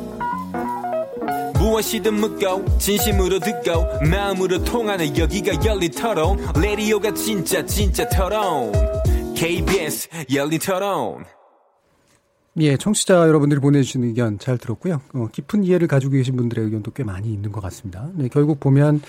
[1.59, 8.71] 무엇이든 묻고 진심으로 듣고 마음으로 통하는 여기가 열린 토론 레디오가 진짜 진짜 토론
[9.45, 11.27] KBS 열린 토론
[12.61, 15.01] 예, 청취자 여러분들이 보내주신 의견 잘 들었고요.
[15.13, 18.09] 어, 깊은 이해를 가지고 계신 분들의 의견도 꽤 많이 있는 것 같습니다.
[18.15, 19.01] 네, 결국 보면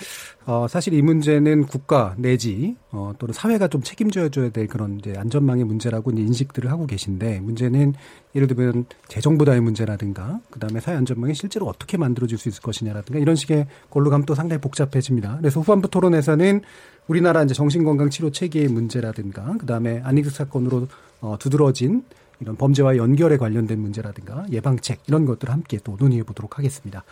[0.46, 5.14] 어, 사실 이 문제는 국가 내지 어, 또는 사회가 좀 책임져야 줘야 될 그런 이제
[5.16, 7.94] 안전망의 문제라고 이제 인식들을 하고 계신데 문제는
[8.34, 13.36] 예를 들면 재정 부담의 문제라든가 그다음에 사회 안전망이 실제로 어떻게 만들어질 수 있을 것이냐라든가 이런
[13.36, 15.38] 식의 걸로 가면 또 상당히 복잡해집니다.
[15.38, 16.62] 그래서 후반부 토론에서는
[17.06, 20.88] 우리나라 이제 정신건강 치료 체계의 문제라든가 그다음에 안익 사건으로
[21.20, 22.02] 어, 두드러진
[22.40, 27.04] 이런 범죄와 연결에 관련된 문제라든가 예방책 이런 것들을 함께 또 논의해 보도록 하겠습니다.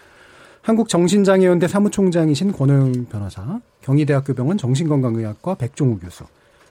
[0.62, 6.24] 한국정신장애연대 사무총장이신 권호영 변호사, 경희대학교 병원 정신건강의학과 백종우 교수,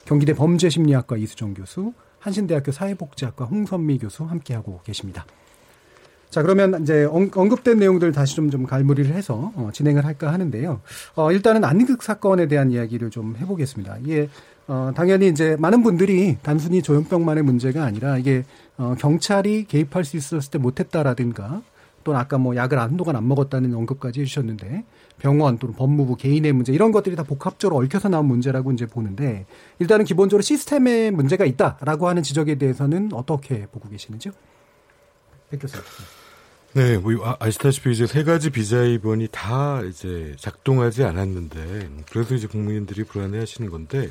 [0.06, 5.26] 경기대 범죄심리학과 이수정 교수, 한신대학교 사회복지학과 홍선미 교수 함께하고 계십니다.
[6.34, 10.82] 자, 그러면 이제 언급된 내용들 다시 좀, 좀 갈무리를 해서 어, 진행을 할까 하는데요.
[11.14, 13.98] 어, 일단은 안익 사건에 대한 이야기를 좀 해보겠습니다.
[14.00, 14.30] 이게
[14.68, 18.44] 어, 당연히 이제 많은 분들이 단순히 조현병만의 문제가 아니라 이게
[18.78, 21.62] 어, 경찰이 개입할 수 있었을 때 못했다라든가
[22.04, 24.84] 또는 아까 뭐 약을 한동안 안 먹었다는 언급까지 해주셨는데
[25.20, 29.46] 병원 또는 법무부 개인의 문제 이런 것들이 다 복합적으로 얽혀서 나온 문제라고 이제 보는데
[29.80, 34.34] 일단은 기본적으로 시스템에 문제가 있다라고 하는 지적에 대해서는 어떻게 보고 계시는지요?
[35.50, 35.84] 백 교수님.
[36.74, 42.48] 네, 뭐 아, 아시다시피 이제 세 가지 비자 입원이 다 이제 작동하지 않았는데 그래서 이제
[42.48, 44.10] 국민들이 불안해하시는 건데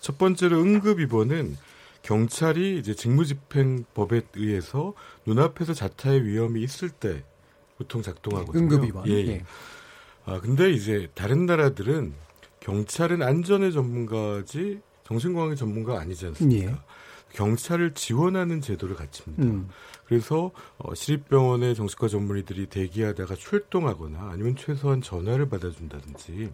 [0.00, 1.56] 첫 번째로 응급 입원은
[2.02, 4.94] 경찰이 이제 직무집행법에 의해서
[5.26, 7.24] 눈앞에서 자타의 위험이 있을 때
[7.76, 8.62] 보통 작동하거든요.
[8.62, 9.08] 응급 입원.
[9.08, 9.44] 예, 예.
[10.24, 12.14] 아 근데 이제 다른 나라들은
[12.60, 16.70] 경찰은 안전의 전문가지 정신건강의 전문가 아니지 않습니까?
[16.70, 16.76] 예.
[17.32, 19.42] 경찰을 지원하는 제도를 갖춥니다.
[19.42, 19.68] 음.
[20.06, 26.50] 그래서 어, 시립병원의 정신과 전문의들이 대기하다가 출동하거나 아니면 최소한 전화를 받아준다든지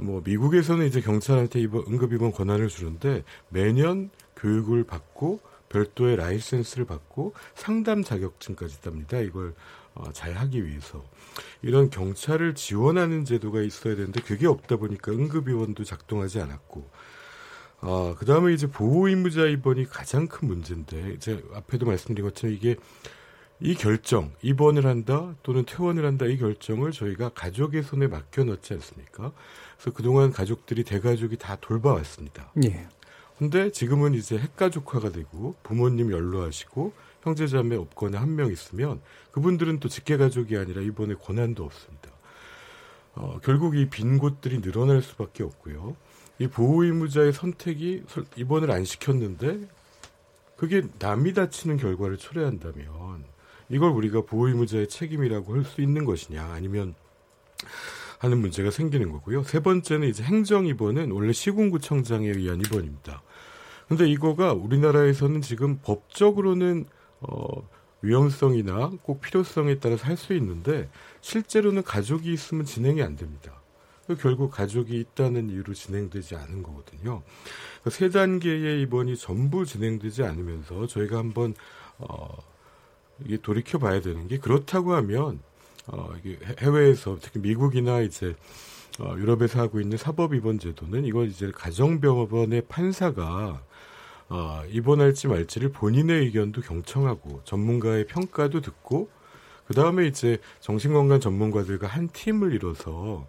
[0.00, 7.34] 뭐 미국에서는 이제 경찰한테 입원, 응급 입원 권한을 주는데 매년 교육을 받고 별도의 라이센스를 받고
[7.54, 9.18] 상담 자격증까지 땁니다.
[9.18, 9.54] 이걸
[9.94, 11.02] 어, 잘 하기 위해서
[11.62, 16.88] 이런 경찰을 지원하는 제도가 있어야 되는데 그게 없다 보니까 응급 입원도 작동하지 않았고
[17.80, 22.76] 아, 그 다음에 이제 보호의무자 입원이 가장 큰 문제인데, 이제 앞에도 말씀드린 것처럼 이게
[23.60, 29.32] 이 결정, 입원을 한다 또는 퇴원을 한다 이 결정을 저희가 가족의 손에 맡겨놓지 않습니까?
[29.76, 32.52] 그래서 그동안 가족들이 대가족이 다 돌봐왔습니다.
[32.64, 32.86] 예.
[33.38, 36.92] 근데 지금은 이제 핵가족화가 되고 부모님 연로하시고
[37.22, 39.00] 형제자매 없거나 한 명 있으면
[39.32, 42.10] 그분들은 또 직계가족이 아니라 입원의 권한도 없습니다.
[43.14, 45.96] 어, 결국 이 빈 곳들이 늘어날 수밖에 없고요.
[46.38, 48.04] 이 보호의무자의 선택이
[48.36, 49.66] 입원을 안 시켰는데
[50.56, 53.24] 그게 남이 다치는 결과를 초래한다면
[53.68, 56.94] 이걸 우리가 보호의무자의 책임이라고 할 수 있는 것이냐 아니면
[58.18, 59.42] 하는 문제가 생기는 거고요.
[59.42, 63.22] 세 번째는 이제 행정 입원은 원래 시군구청장에 의한 입원입니다.
[63.88, 66.86] 근데 이거가 우리나라에서는 지금 법적으로는
[67.20, 67.46] 어
[68.02, 70.88] 위험성이나 꼭 필요성에 따라서 할 수 있는데
[71.20, 73.52] 실제로는 가족이 있으면 진행이 안 됩니다.
[74.20, 77.22] 결국 가족이 있다는 이유로 진행되지 않은 거거든요.
[77.82, 81.54] 그세 단계의 입원이 전부 진행되지 않으면서 저희가 한번
[81.98, 82.28] 어
[83.24, 85.40] 이게 돌이켜 봐야 되는 게 그렇다고 하면
[85.86, 88.34] 어 이게 해외에서 특히 미국이나 이제
[88.98, 93.62] 어 유럽에서 하고 있는 사법 입원 제도는 이걸 이제 가정병원의 판사가
[94.28, 99.08] 어, 입원할지 말지를 본인의 의견도 경청하고 전문가의 평가도 듣고
[99.66, 103.26] 그 다음에 이제 정신건강 전문가들과 한 팀을 이뤄서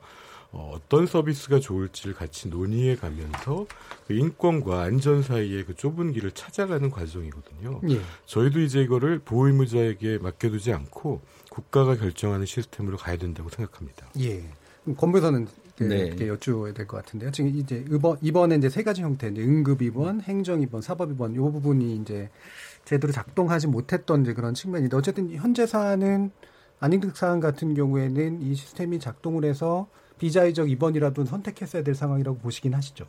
[0.58, 3.68] 어, 어떤 서비스가 좋을지를 같이 논의해 가면서
[4.08, 7.82] 그 인권과 안전 사이의 그 좁은 길을 찾아가는 과정이거든요.
[7.91, 8.01] 예.
[8.26, 14.08] 저희도 이제 이거를 보호의무자에게 맡겨두지 않고 국가가 결정하는 시스템으로 가야 된다고 생각합니다.
[14.20, 14.43] 예.
[14.97, 15.47] 권부사는
[15.80, 15.97] 네.
[16.08, 17.30] 이렇게 여쭈어야 될 것 같은데요.
[17.30, 21.34] 지금 이제 이번 이번에 이제 세 가지 형태, 이제 응급 입원, 행정 입원, 사법 입원
[21.36, 22.32] 이 부분이 이제
[22.84, 26.32] 제대로 작동하지 못했던 이제 그런 측면인데 어쨌든 현재 사안은
[26.80, 29.88] 안익득 사안 같은 경우에는 이 시스템이 작동을 해서
[30.20, 33.05] 비자의적 입원이라도 선택했어야 될 상황이라고 보시긴 하시죠.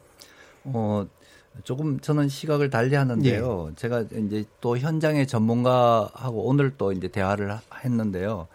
[0.65, 1.07] 어,
[1.65, 3.69] 조금 저는 시각을 달리 하는데요.
[3.71, 3.75] 예.
[3.75, 8.47] 제가 이제 또 현장의 전문가하고 오늘 또 이제 대화를 했는데요.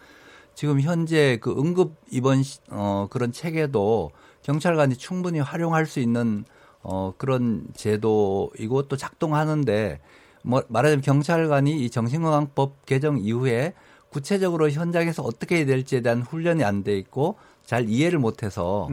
[0.54, 6.44] 지금 현재 그 응급 입원 시- 어 그런 체계도 경찰관이 충분히 활용할 수 있는
[6.82, 10.00] 어 그런 제도이고 또 작동하는데
[10.42, 13.72] 뭐 말하자면 경찰관이 이 정신건강법 개정 이후에
[14.14, 17.34] 구체적으로 현장에서 어떻게 해야 될지에 대한 훈련이 안 돼 있고
[17.66, 18.88] 잘 이해를 못해서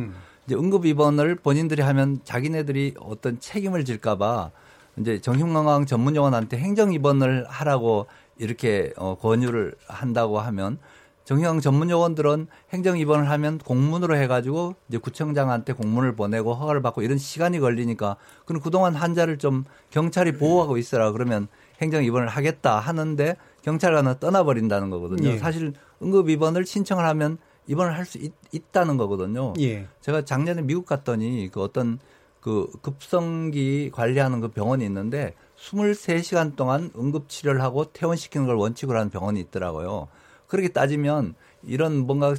[0.48, 4.50] 이제 응급 입원을 본인들이 하면 자기네들이 어떤 책임을 질까봐
[4.98, 8.08] 이제 정신건강 전문요원한테 행정 입원을 하라고
[8.40, 10.80] 이렇게 어, 권유를 한다고 하면
[11.24, 17.20] 정형 전문 요원들은 행정 입원을 하면 공문으로 해가지고 이제 구청장한테 공문을 보내고 허가를 받고 이런
[17.20, 18.16] 시간이 걸리니까
[18.46, 21.48] 그럼 그동안 환자를 좀 경찰이 보호하고 있어라 그러면
[21.80, 25.30] 행정 입원을 하겠다 하는데 경찰관은 떠나버린다는 거거든요.
[25.30, 25.38] 예.
[25.38, 27.38] 사실 응급 입원을 신청을 하면
[27.68, 28.18] 입원을 할 수
[28.52, 29.54] 있다는 거거든요.
[29.60, 29.88] 예.
[30.02, 32.00] 제가 작년에 미국 갔더니 그 어떤
[32.40, 39.12] 그 급성기 관리하는 그 병원이 있는데 23시간 동안 응급 치료를 하고 퇴원시키는 걸 원칙으로 하는
[39.12, 40.08] 병원이 있더라고요.
[40.48, 42.36] 그렇게 따지면 이런 뭔가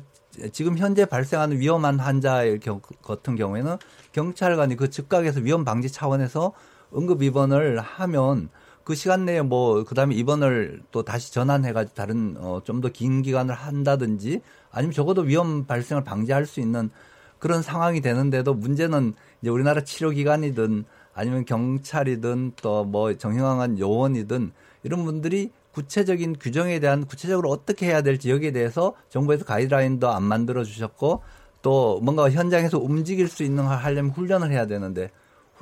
[0.51, 3.77] 지금 현재 발생하는 위험한 환자의 경, 같은 경우에는
[4.13, 6.53] 경찰관이 그 즉각에서 위험 방지 차원에서
[6.97, 8.51] 응급 입원을 하면
[8.85, 13.55] 그 시간 내에 뭐 그다음에 입원을 또 다시 전환해가지고 다른 어, 좀 더 긴 기간을
[13.55, 16.91] 한다든지 아니면 적어도 위험 발생을 방지할 수 있는
[17.39, 24.53] 그런 상황이 되는데도 문제는 이제 우리나라 치료 기관이든 아니면 경찰이든 또 뭐 정형한 요원이든
[24.85, 30.65] 이런 분들이 구체적인 규정에 대한 구체적으로 어떻게 해야 될지 여기에 대해서 정부에서 가이드라인도 안 만들어
[30.65, 31.23] 주셨고
[31.63, 35.11] 또 뭔가 현장에서 움직일 수 있는 걸 하려면 훈련을 해야 되는데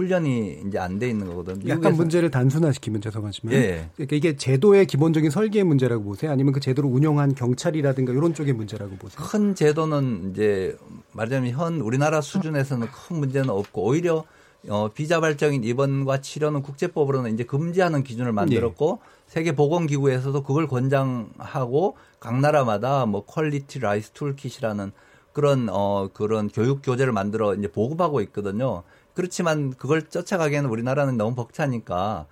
[0.01, 1.68] 훈련이 이제 안 돼 있는 거거든요.
[1.68, 3.88] 약간 문제를 단순화시키면 죄송하지만 예.
[3.96, 6.30] 그러니까 이게 제도의 기본적인 설계의 문제라고 보세요?
[6.30, 9.24] 아니면 그 제도를 운영한 경찰이라든가 이런 쪽의 문제라고 보세요?
[9.24, 10.76] 큰 제도는 이제
[11.12, 14.24] 말하자면 현 우리나라 수준에서는 큰 문제는 없고 오히려
[14.68, 23.07] 어, 비자발적인 입원과 치료는 국제법으로는 이제 금지하는 기준을 만들었고 세계 보건기구에서도 그걸 권장하고 각 나라마다
[23.07, 24.93] 뭐 Quality Rights Toolkit이라는
[25.32, 28.82] 그런 어 그런 교육 교재를 만들어 이제 보급하고 있거든요.
[29.14, 32.26] 그렇지만 그걸 쫓아가기에는 우리나라는 너무 벅차니까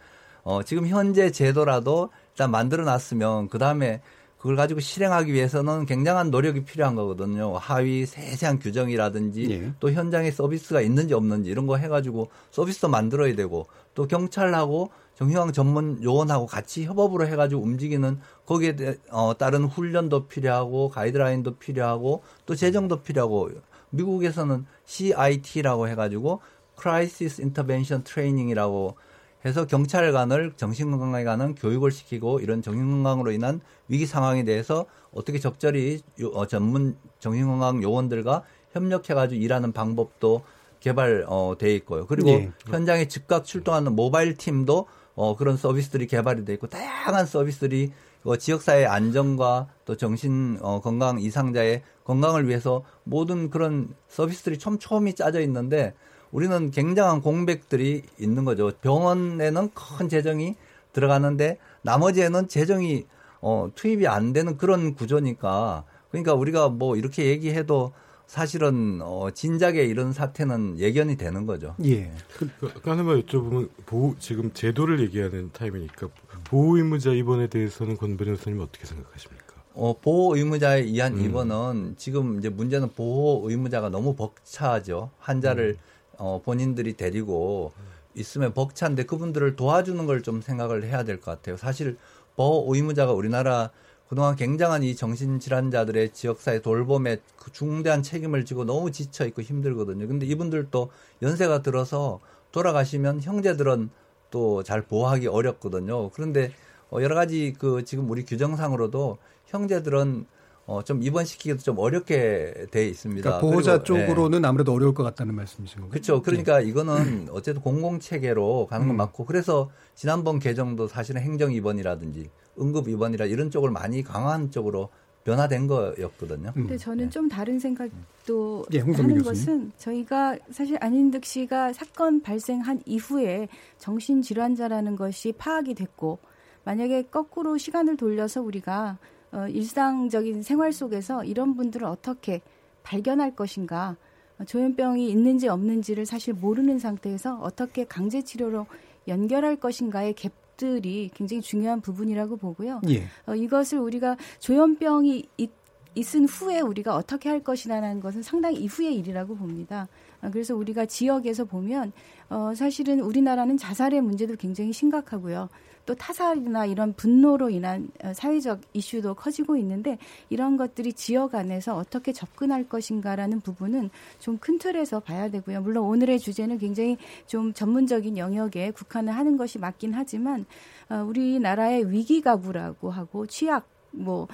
[0.44, 4.00] 어 지금 현재 제도라도 일단 만들어 놨으면 그 다음에
[4.38, 7.56] 그걸 가지고 실행하기 위해서는 굉장한 노력이 필요한 거거든요.
[7.56, 9.72] 하위 세세한 규정이라든지 예.
[9.80, 16.00] 또 현장에 서비스가 있는지 없는지 이런 거 해가지고 서비스도 만들어야 되고 또 경찰하고 정형외과 전문
[16.04, 23.02] 요원하고 같이 협업으로 해가지고 움직이는 거기에 대, 어, 따른 훈련도 필요하고 가이드라인도 필요하고 또 재정도
[23.02, 23.50] 필요하고
[23.90, 26.40] 미국에서는 CIT라고 해가지고
[26.80, 28.96] Crisis Intervention Training이라고
[29.44, 36.28] 해서 경찰관을 정신건강에 관한 교육을 시키고 이런 정신건강으로 인한 위기 상황에 대해서 어떻게 적절히 요-
[36.34, 40.42] 어, 전문 정신건강 요원들과 협력해가지고 일하는 방법도
[40.80, 42.06] 개발 어, 돼 있고요.
[42.06, 42.52] 그리고 예.
[42.66, 47.92] 현장에 즉각 출동하는 모바일 팀도 어, 그런 서비스들이 개발이 돼 있고 다양한 서비스들이
[48.24, 55.40] 어, 지역사회 안정과 또 정신 어, 건강 이상자의 건강을 위해서 모든 그런 서비스들이 촘촘히 짜져
[55.42, 55.94] 있는데
[56.30, 58.72] 우리는 굉장한 공백들이 있는 거죠.
[58.80, 60.56] 병원에는 큰 재정이
[60.92, 63.06] 들어가는데 나머지에는 재정이
[63.40, 67.92] 어, 투입이 안 되는 그런 구조니까 그러니까 우리가 뭐 이렇게 얘기해도
[68.26, 71.74] 사실은 어, 진작에 이런 사태는 예견이 되는 거죠.
[71.84, 72.12] 예.
[72.36, 76.08] 그, 그 하나만 여쭤보면 보호 지금 제도를 얘기하는 타임이니까
[76.44, 79.54] 보호 의무자 입원에 대해서는 권 변호사님 어떻게 생각하십니까?
[79.72, 81.24] 어, 보호 의무자에 의한 음.
[81.24, 85.10] 입원은 지금 이제 문제는 보호 의무자가 너무 벅차죠.
[85.20, 85.97] 환자를 음.
[86.18, 87.72] 어, 본인들이 데리고
[88.14, 91.56] 있으면 벅찬데 그분들을 도와주는 걸 좀 생각을 해야 될 것 같아요.
[91.56, 91.96] 사실
[92.36, 93.70] 보호 의무자가 우리나라
[94.08, 100.06] 그동안 굉장한 이 정신질환자들의 지역사회 돌봄에 그 중대한 책임을 지고 너무 지쳐 있고 힘들거든요.
[100.08, 100.90] 근데 이분들도
[101.22, 102.20] 연세가 들어서
[102.52, 103.90] 돌아가시면 형제들은
[104.30, 106.10] 또 잘 보호하기 어렵거든요.
[106.10, 106.52] 그런데
[106.90, 110.26] 어, 여러 가지 그 지금 우리 규정상으로도 형제들은
[110.68, 113.22] 어, 좀 입원시키기도 좀 어렵게 돼 있습니다.
[113.22, 114.06] 그러니까 보호자 그리고, 예.
[114.06, 115.90] 쪽으로는 아무래도 어려울 것 같다는 말씀이신 거죠.
[115.90, 116.22] 그렇죠.
[116.22, 118.98] 그러니까 이거는 어쨌든 공공 체계로 가는 건 음.
[118.98, 122.28] 맞고 그래서 지난번 개정도 사실은 행정 입원이라든지
[122.60, 124.90] 응급 입원이라 이런 쪽을 많이 강화한 쪽으로
[125.24, 126.52] 변화된 거였거든요.
[126.52, 129.24] 근데 저는 좀 다른 생각도 예, 홍성민 하는 교수님.
[129.24, 133.48] 것은 저희가 사실 안인득 씨가 사건 발생한 이후에
[133.78, 136.18] 정신 질환자라는 것이 파악이 됐고
[136.64, 138.98] 만약에 거꾸로 시간을 돌려서 우리가
[139.32, 142.40] 어, 일상적인 생활 속에서 이런 분들을 어떻게
[142.82, 143.96] 발견할 것인가
[144.38, 148.66] 어, 조현병이 있는지 없는지를 사실 모르는 상태에서 어떻게 강제 치료로
[149.06, 152.80] 연결할 것인가의 갭들이 굉장히 중요한 부분이라고 보고요.
[152.88, 153.04] 예.
[153.26, 155.50] 어, 이것을 우리가 조현병이 있,
[155.94, 159.88] 있은 후에 우리가 어떻게 할 것이라는 것은 상당히 이후의 일이라고 봅니다.
[160.20, 161.92] 아, 그래서 우리가 지역에서 보면
[162.30, 165.48] 어, 사실은 우리나라는 자살의 문제도 굉장히 심각하고요.
[165.88, 169.96] 또 타살이나 이런 분노로 인한 어, 사회적 이슈도 커지고 있는데
[170.28, 175.62] 이런 것들이 지역 안에서 어떻게 접근할 것인가라는 부분은 좀 큰 틀에서 봐야 되고요.
[175.62, 180.44] 물론 오늘의 주제는 굉장히 좀 전문적인 영역에 국한을 하는 것이 맞긴 하지만
[180.90, 184.28] 어, 우리나라의 위기 가구라고 하고 취약 뭐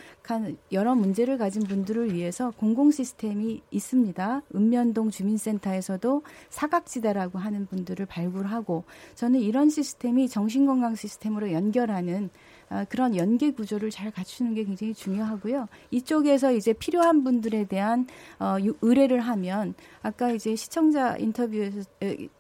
[0.72, 4.42] 여러 문제를 가진 분들을 위해서 공공 시스템이 있습니다.
[4.54, 8.84] 읍면동 주민센터에서도 사각지대라고 하는 분들을 발굴하고
[9.14, 12.53] 저는 이런 시스템이 정신건강 시스템으로 연결하는 아,
[12.88, 15.68] 그런 연계 구조를 잘 갖추는 게 굉장히 중요하고요.
[15.90, 18.06] 이쪽에서 이제 필요한 분들에 대한
[18.38, 21.82] 어, 의뢰를 하면 아까 이제 시청자 인터뷰에서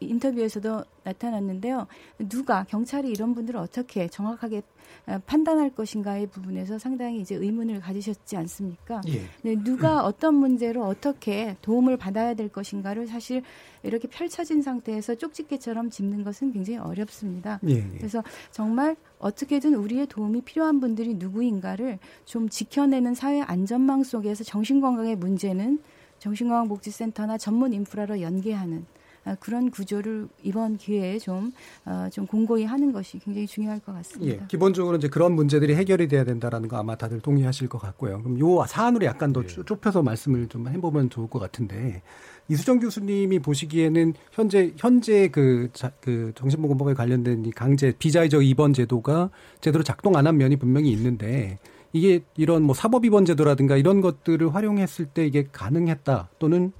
[0.00, 1.86] 인터뷰에서도 나타났는데요.
[2.28, 4.62] 누가 경찰이 이런 분들을 어떻게 정확하게
[5.06, 9.02] 어, 판단할 것인가의 부분에서 상당히 이제 의문을 가지셨지 않습니까?
[9.08, 9.22] 예.
[9.42, 13.42] 네, 누가 어떤 문제로 어떻게 도움을 받아야 될 것인가를 사실
[13.82, 17.60] 이렇게 펼쳐진 상태에서 쪽집게처럼 짚는 것은 굉장히 어렵습니다.
[17.68, 17.98] 예, 예.
[17.98, 25.78] 그래서 정말 어떻게든 우리의 도움이 필요한 분들이 누구인가를 좀 지켜내는 사회 안전망 속에서 정신건강의 문제는
[26.18, 29.03] 정신건강복지센터나 전문 인프라로 연계하는 아,
[29.38, 31.52] 그런 구조를 이번 기회에 좀,
[31.84, 34.42] 어, 좀 공고히 하는 것이 굉장히 중요할 것 같습니다.
[34.42, 38.20] 예, 기본적으로 이제 그런 문제들이 해결이 돼야 된다라는 거 아마 다들 동의하실 것 같고요.
[38.22, 39.46] 그럼 요 사안으로 약간 더 예.
[39.46, 42.02] 좁혀서 말씀을 좀 해보면 좋을 것 같은데
[42.48, 49.30] 이수정 교수님이 보시기에는 현재 현재 그, 자, 그 정신보건법에 관련된 이 강제 비자의적 입원 제도가
[49.60, 51.58] 제대로 작동 안 한 면이 분명히 있는데
[51.92, 56.72] 이게 이런 뭐 사법 입원 제도라든가 이런 것들을 활용했을 때 이게 가능했다 또는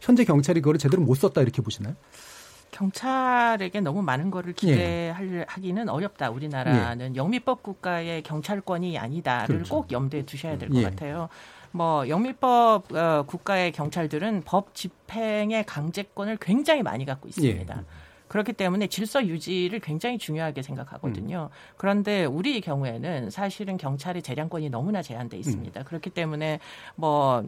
[0.00, 1.94] 현재 경찰이 그거를 제대로 못 썼다 이렇게 보시나요?
[2.72, 5.90] 경찰에게 너무 많은 거를 기대하기는 예.
[5.90, 6.30] 어렵다.
[6.30, 7.16] 우리나라는 예.
[7.16, 9.74] 영미법 국가의 경찰권이 아니다를 그렇죠.
[9.74, 10.82] 꼭 염두에 두셔야 될것 예.
[10.84, 11.28] 같아요.
[11.70, 17.84] 뭐 영미법 어, 국가의 경찰들은 법 집행의 강제권을 굉장히 많이 갖고 있습니다.
[18.32, 18.42] 예.
[18.42, 21.50] 그렇기 때문에 질서 유지를 굉장히 중요하게 생각하거든요.
[21.52, 21.74] 음.
[21.76, 25.80] 그런데 우리 경우에는 사실은 경찰의 재량권이 너무나 제한돼 있습니다.
[25.80, 25.84] 음.
[25.84, 26.58] 그렇기 때문에
[26.94, 27.44] 뭐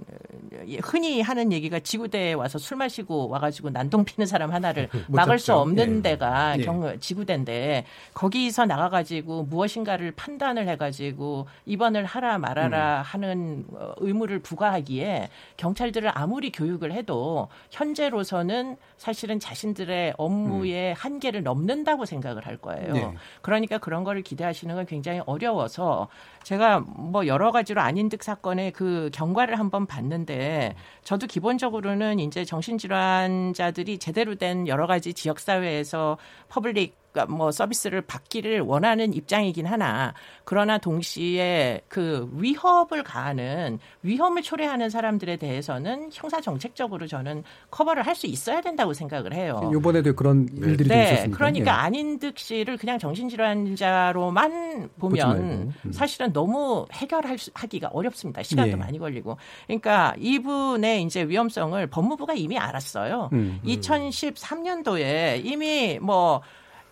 [0.82, 5.98] 흔히 하는 얘기가 지구대에 와서 술 마시고 와가지고 난동 피는 사람 하나를 막을 수 없는
[5.98, 6.02] 예.
[6.02, 6.64] 데가 예.
[6.64, 13.02] 경 지구대인데 거기서 나가가지고 무엇인가를 판단을 해가지고 입원을 하라 말아라 음.
[13.04, 22.04] 하는 어, 의무를 부과하기에 경찰들을 아무리 교육을 해도 현재로서는 사실은 자신들의 업무에 우리의 한계를 넘는다고
[22.04, 22.92] 생각을 할 거예요.
[22.92, 23.14] 네.
[23.40, 26.08] 그러니까 그런 거를 기대하시는 건 굉장히 어려워서
[26.42, 30.74] 제가 뭐 여러 가지로 안인득 사건의 그 경과를 한번 봤는데
[31.04, 38.60] 저도 기본적으로는 이제 정신질환자들이 제대로 된 여러 가지 지역 사회에서 public 그러니까 뭐 서비스를 받기를
[38.60, 47.44] 원하는 입장이긴 하나 그러나 동시에 그 위협을 가하는 위험을 초래하는 사람들에 대해서는 형사 정책적으로 저는
[47.70, 49.72] 커버를 할 수 있어야 된다고 생각을 해요.
[49.76, 50.68] 이번에도 그런 네.
[50.68, 51.04] 일들이 네.
[51.04, 51.36] 있었습니다.
[51.36, 51.76] 그러니까 예.
[51.76, 55.74] 안인득 씨를 그냥 정신질환자로만 보면 음.
[55.90, 58.44] 사실은 너무 해결하기가 어렵습니다.
[58.44, 58.76] 시간도 예.
[58.76, 59.36] 많이 걸리고.
[59.66, 63.30] 그러니까 이분의 이제 위험성을 법무부가 이미 알았어요.
[63.32, 63.60] 음.
[63.64, 66.40] 2013년도에 이미 뭐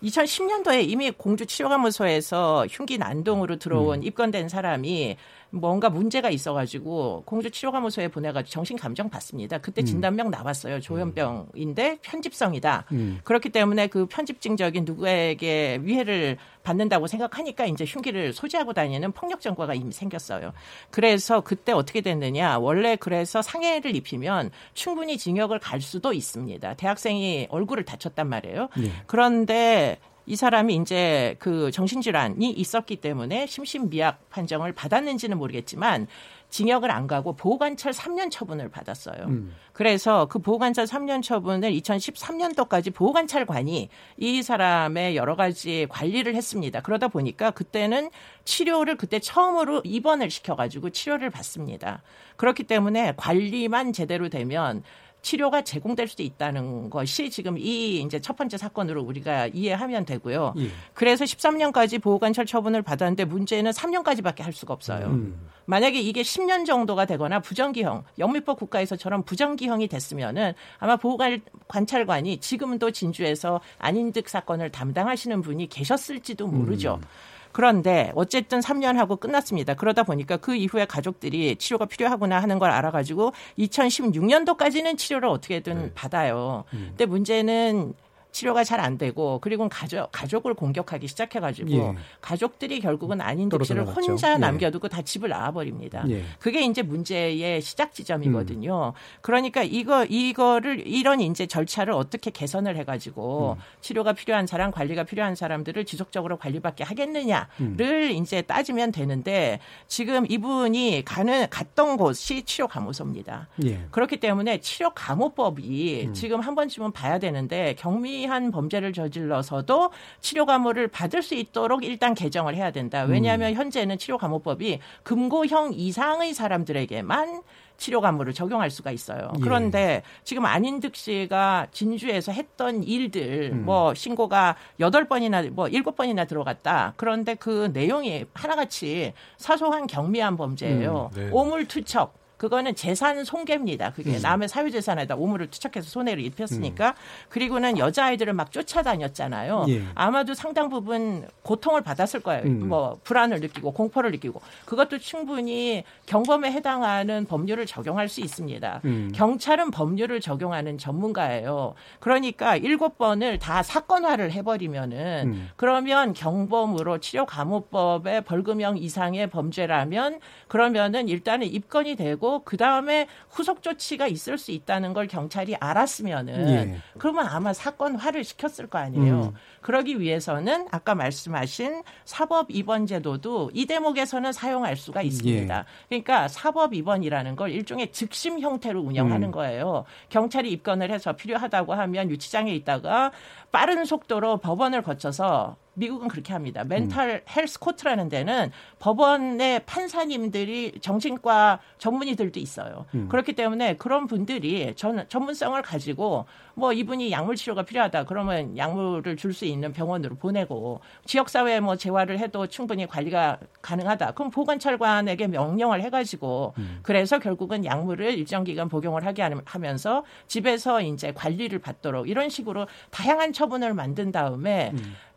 [0.03, 4.03] 2010년도에 이미 공주 치료감호소에서 흉기 난동으로 들어온 음.
[4.03, 5.17] 입건된 사람이
[5.53, 9.59] 뭔가 문제가 있어가지고 공주 치료감호소에 보내가지고 정신 감정 받습니다.
[9.59, 9.85] 그때 음.
[9.85, 10.81] 진단명 나왔어요.
[10.81, 12.85] 조현병인데 편집성이다.
[12.91, 13.19] 음.
[13.23, 19.91] 그렇기 때문에 그 편집증적인 누구에게 위해를 받는다고 생각하니까 이제 흉기를 소지하고 다니는 폭력 전과가 이미
[19.91, 20.53] 생겼어요.
[20.89, 22.57] 그래서 그때 어떻게 됐느냐?
[22.57, 26.73] 원래 그래서 상해를 입히면 충분히 징역을 갈 수도 있습니다.
[26.75, 28.69] 대학생이 얼굴을 다쳤단 말이에요.
[28.75, 28.91] 네.
[29.05, 36.07] 그런데 이 사람이 이제 그 정신질환이 있었기 때문에 심신미약 판정을 받았는지는 모르겠지만
[36.53, 39.25] 징역을 안 가고 보호관찰 3년 처분을 받았어요.
[39.25, 39.55] 음.
[39.73, 46.81] 그래서 그 보호관찰 3년 처분을 2013년도까지 보호관찰관이 이 사람의 여러 가지 관리를 했습니다.
[46.81, 48.11] 그러다 보니까 그때는
[48.45, 52.03] 치료를 그때 처음으로 입원을 시켜가지고 치료를 받습니다.
[52.35, 54.83] 그렇기 때문에 관리만 제대로 되면
[55.23, 60.53] 치료가 제공될 수도 있다는 것이 지금 이 이제 첫 번째 사건으로 우리가 이해하면 되고요.
[60.57, 60.67] 예.
[60.93, 65.07] 그래서 13년까지 보호관찰 처분을 받았는데 문제는 3년까지밖에 할 수가 없어요.
[65.07, 65.49] 음.
[65.65, 74.27] 만약에 이게 10년 정도가 되거나 부정기형, 영미법 국가에서처럼 부정기형이 됐으면은 아마 보호관찰관이 지금도 진주에서 안인득
[74.27, 76.99] 사건을 담당하시는 분이 계셨을지도 모르죠.
[77.01, 77.07] 음.
[77.53, 79.75] 그런데 어쨌든 3년 하고 끝났습니다.
[79.75, 85.91] 그러다 보니까 그 이후에 가족들이 치료가 필요하구나 하는 걸 알아가지고 2016년도까지는 치료를 어떻게든 네.
[85.93, 86.65] 받아요.
[86.73, 86.87] 음.
[86.89, 87.93] 근데 문제는
[88.33, 91.95] 치료가 잘 안 되고 그리고 가족 가족을 공격하기 시작해가지고 예.
[92.19, 93.19] 가족들이 결국은
[93.49, 94.01] 떨어져 나갔죠.
[94.01, 94.37] 혼자 예.
[94.37, 96.03] 남겨두고 다 집을 나와버립니다.
[96.09, 96.23] 예.
[96.39, 98.93] 그게 이제 문제의 시작 지점이거든요.
[99.21, 105.85] 그러니까 이거 이거를 이런 이제 절차를 어떻게 개선을 해가지고 치료가 필요한 사람, 관리가 필요한 사람들을
[105.85, 113.47] 지속적으로 관리받게 하겠느냐를 이제 따지면 되는데 지금 이분이 가는 갔던 곳이 치료 감호소입니다.
[113.65, 113.85] 예.
[113.91, 116.13] 그렇기 때문에 치료 감호법이 음.
[116.13, 122.13] 지금 한 번쯤은 봐야 되는데 경미 한 범죄를 저질러서도 치료 감호를 받을 수 있도록 일단
[122.13, 123.03] 개정을 해야 된다.
[123.03, 123.55] 왜냐하면 음.
[123.55, 127.41] 현재는 치료 감호법이 금고형 이상의 사람들에게만
[127.77, 129.31] 치료 감호를 적용할 수가 있어요.
[129.37, 129.41] 예.
[129.41, 133.65] 그런데 지금 안인득 씨가 진주에서 했던 일들 음.
[133.65, 136.93] 뭐 신고가 여덟 번이나 뭐 일곱 번이나 들어갔다.
[136.97, 141.11] 그런데 그 내용이 하나같이 사소한 경미한 범죄예요.
[141.13, 141.29] 음, 네.
[141.31, 143.93] 오물 투척 그거는 재산 손괴입니다.
[143.93, 144.21] 그게 음.
[144.21, 146.93] 남의 사유재산에다 오물을 투척해서 손해를 입혔으니까
[147.29, 149.67] 그리고는 여자아이들을 막 쫓아다녔잖아요.
[149.69, 149.83] 예.
[149.95, 152.43] 아마도 상당 부분 고통을 받았을 거예요.
[152.43, 152.67] 음.
[152.67, 158.81] 뭐 불안을 느끼고 공포를 느끼고 그것도 충분히 경범에 해당하는 법률을 적용할 수 있습니다.
[158.83, 159.11] 음.
[159.15, 161.75] 경찰은 법률을 적용하는 전문가예요.
[162.01, 165.49] 그러니까 일곱 번을 다 사건화를 해버리면은 음.
[165.55, 170.19] 그러면 경범으로 치료 감호법의 벌금형 이상의 범죄라면
[170.49, 176.77] 그러면은 일단은 입건이 되고 그 다음에 후속 조치가 있을 수 있다는 걸 경찰이 알았으면은 예.
[176.97, 179.21] 그러면 아마 사건화를 시켰을 거 아니에요.
[179.21, 179.33] 음.
[179.61, 185.57] 그러기 위해서는 아까 말씀하신 사법 입원 제도도 이 대목에서는 사용할 수가 있습니다.
[185.57, 185.63] 예.
[185.89, 189.31] 그러니까 사법 입원이라는 걸 일종의 즉심 형태로 운영하는 음.
[189.31, 189.85] 거예요.
[190.09, 193.11] 경찰이 입건을 해서 필요하다고 하면 유치장에 있다가
[193.51, 196.63] 빠른 속도로 법원을 거쳐서 미국은 그렇게 합니다.
[196.63, 202.85] 멘탈 헬스 코트라는 데는 법원의 판사님들이 정신과 전문의들도 있어요.
[202.95, 203.07] 음.
[203.09, 209.33] 그렇기 때문에 그런 분들이 전, 전문성을 가지고 뭐 이분이 약물 치료가 필요하다 그러면 약물을 줄
[209.33, 214.11] 수 있는 병원으로 보내고 지역 사회에 뭐 재활을 해도 충분히 관리가 가능하다.
[214.11, 216.53] 그럼 보건찰관에게 명령을 해 가지고
[216.83, 223.33] 그래서 결국은 약물을 일정 기간 복용을 하게 하면서 집에서 이제 관리를 받도록 이런 식으로 다양한
[223.33, 224.71] 처분을 만든 다음에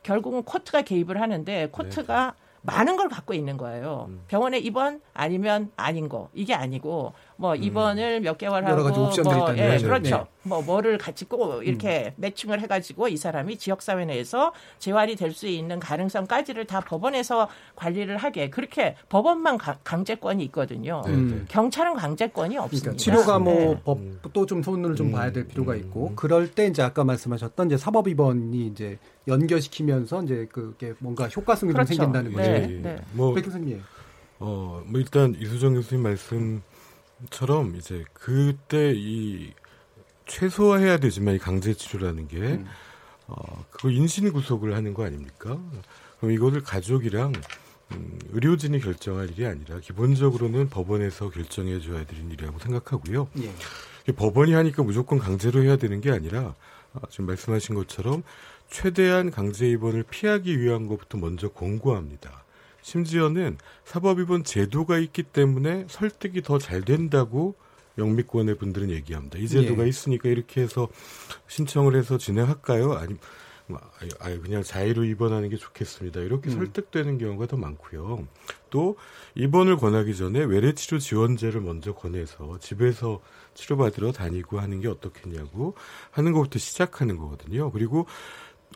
[0.07, 4.09] 결국은 코트가 개입을 하는데 코트가 많은 걸 갖고 있는 거예요.
[4.28, 6.30] 병원에 입원 아니면 아닌 거.
[6.32, 9.78] 이게 아니고 뭐 입원을 몇 개월 여러 가지 하고 뭐 있다는 예.
[9.78, 10.16] 그렇죠.
[10.16, 10.24] 네.
[10.43, 15.37] 뭐 뭐를 같이 꼭 이렇게 매칭을 해 가지고 이 사람이 지역 사회 내에서 재활이 될
[15.37, 21.03] 수 있는 가능성까지를 다 법원에서 관리를 하게 그렇게 법원만 가- 강제권이 있거든요.
[21.09, 21.45] 음.
[21.51, 22.93] 경찰은 강제권이 없습니다.
[22.93, 23.80] 그러니까 치료가 뭐 네.
[24.22, 25.78] 법도 좀 손을 좀 봐야 될 필요가 음.
[25.80, 31.72] 있고 그럴 때 이제 아까 말씀하셨던 이제 사법 입원이 이제 연결시키면서 이제 그게 뭔가 효과성이
[31.72, 31.93] 그렇죠.
[31.95, 32.51] 좀 생긴다는 거죠.
[32.51, 32.80] 네, 예, 예.
[32.82, 32.97] 네.
[33.12, 33.82] 뭐, 백 교수님.
[34.39, 36.62] 어, 뭐 일단 이수정 교수님 말씀
[37.30, 39.52] 처럼 이제 그때 이
[40.26, 42.66] 최소화해야 되지만 이 강제 치료라는 게 음.
[43.28, 45.58] 어, 그거 인신 구속을 하는 거 아닙니까?
[46.18, 47.32] 그럼 이거를 가족이랑
[47.92, 53.28] 음, 의료진이 결정할 일이 아니라 기본적으로는 법원에서 결정해 줘야 되는 일이라고 생각하고요.
[53.38, 54.12] 예.
[54.12, 56.54] 법원이 하니까 무조건 강제로 해야 되는 게 아니라
[56.94, 58.22] 아, 지금 말씀하신 것처럼
[58.70, 62.44] 최대한 강제 입원을 피하기 위한 것부터 먼저 권고합니다.
[62.87, 67.57] 심지어는 사법 입원 제도가 있기 때문에 설득이 더 잘 된다고
[67.99, 69.39] 영미권의 분들은 얘기합니다.
[69.39, 69.89] 이 제도가 예.
[69.89, 70.87] 있으니까 이렇게 해서
[71.49, 72.93] 신청을 해서 진행할까요?
[72.93, 73.16] 아니
[73.66, 73.80] 뭐,
[74.20, 76.20] 아유, 그냥 자의로 입원하는 게 좋겠습니다.
[76.20, 76.59] 이렇게 음.
[76.59, 78.28] 설득되는 경우가 더 많고요.
[78.70, 78.97] 또
[79.34, 83.20] 입원을 권하기 전에 외래치료 지원제를 먼저 권해서 집에서
[83.55, 85.74] 치료받으러 다니고 하는 게 어떻겠냐고
[86.12, 87.72] 하는 것부터 시작하는 거거든요.
[87.72, 88.07] 그리고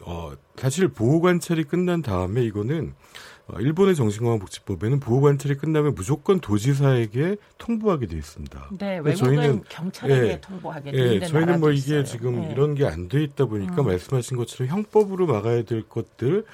[0.02, 2.94] 어, 사실 보호 관찰이 끝난 다음에 이거는
[3.39, 8.70] 어, 일본의 정신건강복지법에는 보호관찰이 끝나면 무조건 도지사에게 통보하게 돼 있습니다.
[8.78, 12.04] 네, 외국은 경찰에게 예, 통보하게 돼 예, 있는 저희는 뭐 이게 있어요.
[12.04, 12.52] 지금 예.
[12.52, 13.86] 이런 게 안 돼 있다 보니까 음.
[13.86, 16.44] 말씀하신 것처럼 형법으로 막아야 될 것들,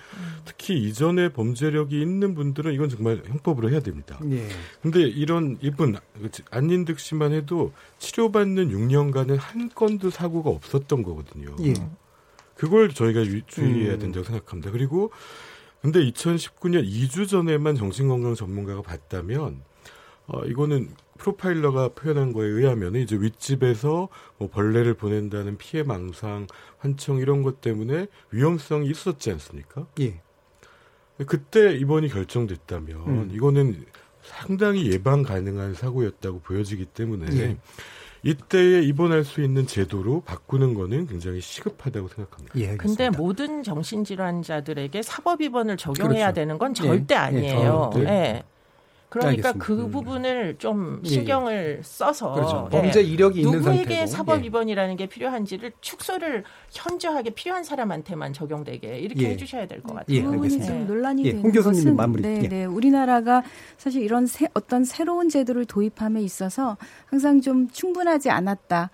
[0.45, 4.19] 특히 이전에 범죄력이 있는 분들은 이건 정말 형법으로 해야 됩니다.
[4.31, 4.47] 예.
[4.81, 5.97] 근데 이런 이분
[6.51, 11.57] 안인득 씨만 해도 치료받는 6년간은 한 건도 사고가 없었던 거거든요.
[11.65, 11.75] 예.
[12.55, 13.99] 그걸 저희가 유- 주의해야 음.
[13.99, 14.71] 된다고 생각합니다.
[14.71, 15.11] 그리고
[15.87, 19.63] 근데 2019년 2주 전에만 정신건강 전문가가 봤다면
[20.27, 24.09] 어 이거는 프로파일러가 표현한 거에 의하면 이제 윗집에서
[24.39, 29.87] 뭐 벌레를 보낸다는 피해 망상, 환청 이런 것 때문에 위험성이 있었지 않습니까?
[30.01, 30.21] 예.
[31.25, 33.31] 그때 입원이 결정됐다면 음.
[33.33, 33.87] 이거는
[34.23, 37.59] 상당히 예방 가능한 사고였다고 보여지기 때문에 예.
[38.27, 42.59] 이때에 입원할 수 있는 제도로 바꾸는 거는 굉장히 시급하다고 생각합니다.
[42.59, 46.35] 예, 근데 모든 정신질환자들에게 사법 입원을 적용해야 그렇죠.
[46.35, 47.91] 되는 건 예, 절대 예, 아니에요.
[47.93, 48.11] 절대.
[48.11, 48.43] 예.
[49.09, 49.65] 그러니까 알겠습니다.
[49.65, 49.91] 그 음.
[49.91, 51.13] 부분을 좀 예, 예.
[51.15, 52.69] 신경을 써서 그렇죠.
[52.73, 54.07] 예, 범죄 이력이 있는 누구에게 상태고.
[54.07, 54.43] 사법 예.
[54.45, 59.31] 위반이라는 게 필요한지를 축소를 현저하게 필요한 사람한테만 적용되게 이렇게 예.
[59.31, 60.17] 해주셔야 될 것 같아요.
[60.17, 60.73] 예, 그 부분이 알겠습니다.
[60.73, 62.23] 좀 논란이 예, 되는 홍 교수님 것은 마무리.
[62.23, 62.49] 네, 예.
[62.49, 63.43] 네, 우리나라가
[63.79, 66.77] 사실 이런 새, 어떤 새로운 제도를 도입함에 있어서
[67.07, 68.91] 항상 좀 충분하지 않았다.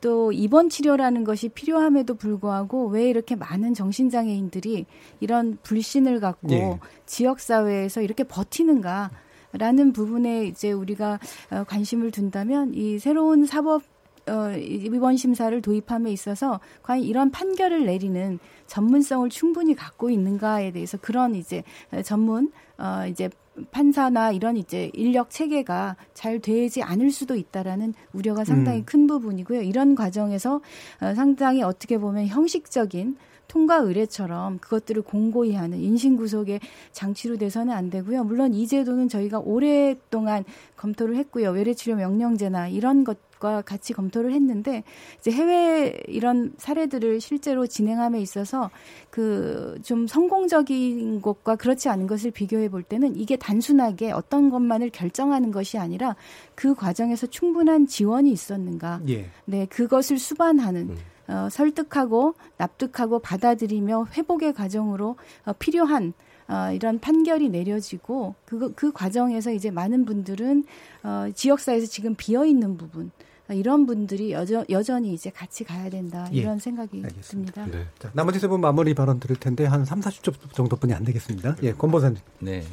[0.00, 4.84] 또 입원 치료라는 것이 필요함에도 불구하고 왜 이렇게 많은 정신장애인들이
[5.20, 6.78] 이런 불신을 갖고 예.
[7.06, 9.10] 지역 사회에서 이렇게 버티는가?
[9.58, 11.18] 라는 부분에 이제 우리가
[11.50, 13.82] 어, 관심을 둔다면 이 새로운 사법
[14.26, 21.34] 어, 입원 심사를 도입함에 있어서 과연 이런 판결을 내리는 전문성을 충분히 갖고 있는가에 대해서 그런
[21.34, 23.28] 이제 어, 전문 어 이제
[23.70, 28.84] 판사나 이런 이제 인력 체계가 잘 되지 않을 수도 있다라는 우려가 상당히 음.
[28.84, 29.62] 큰 부분이고요.
[29.62, 30.60] 이런 과정에서
[31.00, 36.60] 어, 상당히 어떻게 보면 형식적인 통과 의례처럼 그것들을 공고히 하는 인신 구속의
[36.92, 38.24] 장치로 돼서는 안 되고요.
[38.24, 40.44] 물론 이 제도는 저희가 오랫동안
[40.76, 41.50] 검토를 했고요.
[41.50, 44.84] 외래 치료 명령제나 이런 것 과 같이 검토를 했는데
[45.18, 48.70] 이제 해외 이런 사례들을 실제로 진행함에 있어서
[49.10, 55.50] 그 좀 성공적인 것과 그렇지 않은 것을 비교해 볼 때는 이게 단순하게 어떤 것만을 결정하는
[55.50, 56.16] 것이 아니라
[56.54, 59.00] 그 과정에서 충분한 지원이 있었는가.
[59.08, 59.28] 예.
[59.44, 65.16] 네, 그것을 수반하는 어, 설득하고 납득하고 받아들이며 회복의 과정으로
[65.46, 66.12] 어, 필요한
[66.46, 70.64] 어, 이런 판결이 내려지고 그, 그 과정에서 이제 많은 분들은
[71.02, 73.10] 어, 지역사회에서 지금 비어 있는 부분 어,
[73.50, 77.66] 이런 분들이 여전, 여전히 이제 같이 가야 된다 예, 이런 생각이 듭니다.
[77.70, 77.86] 네.
[77.98, 81.56] 자, 나머지 세 분 마무리 발언 들을 텐데 한 3, 40초 정도뿐이 안 되겠습니다.
[81.62, 82.16] 예, 권보사님.
[82.40, 82.64] 네.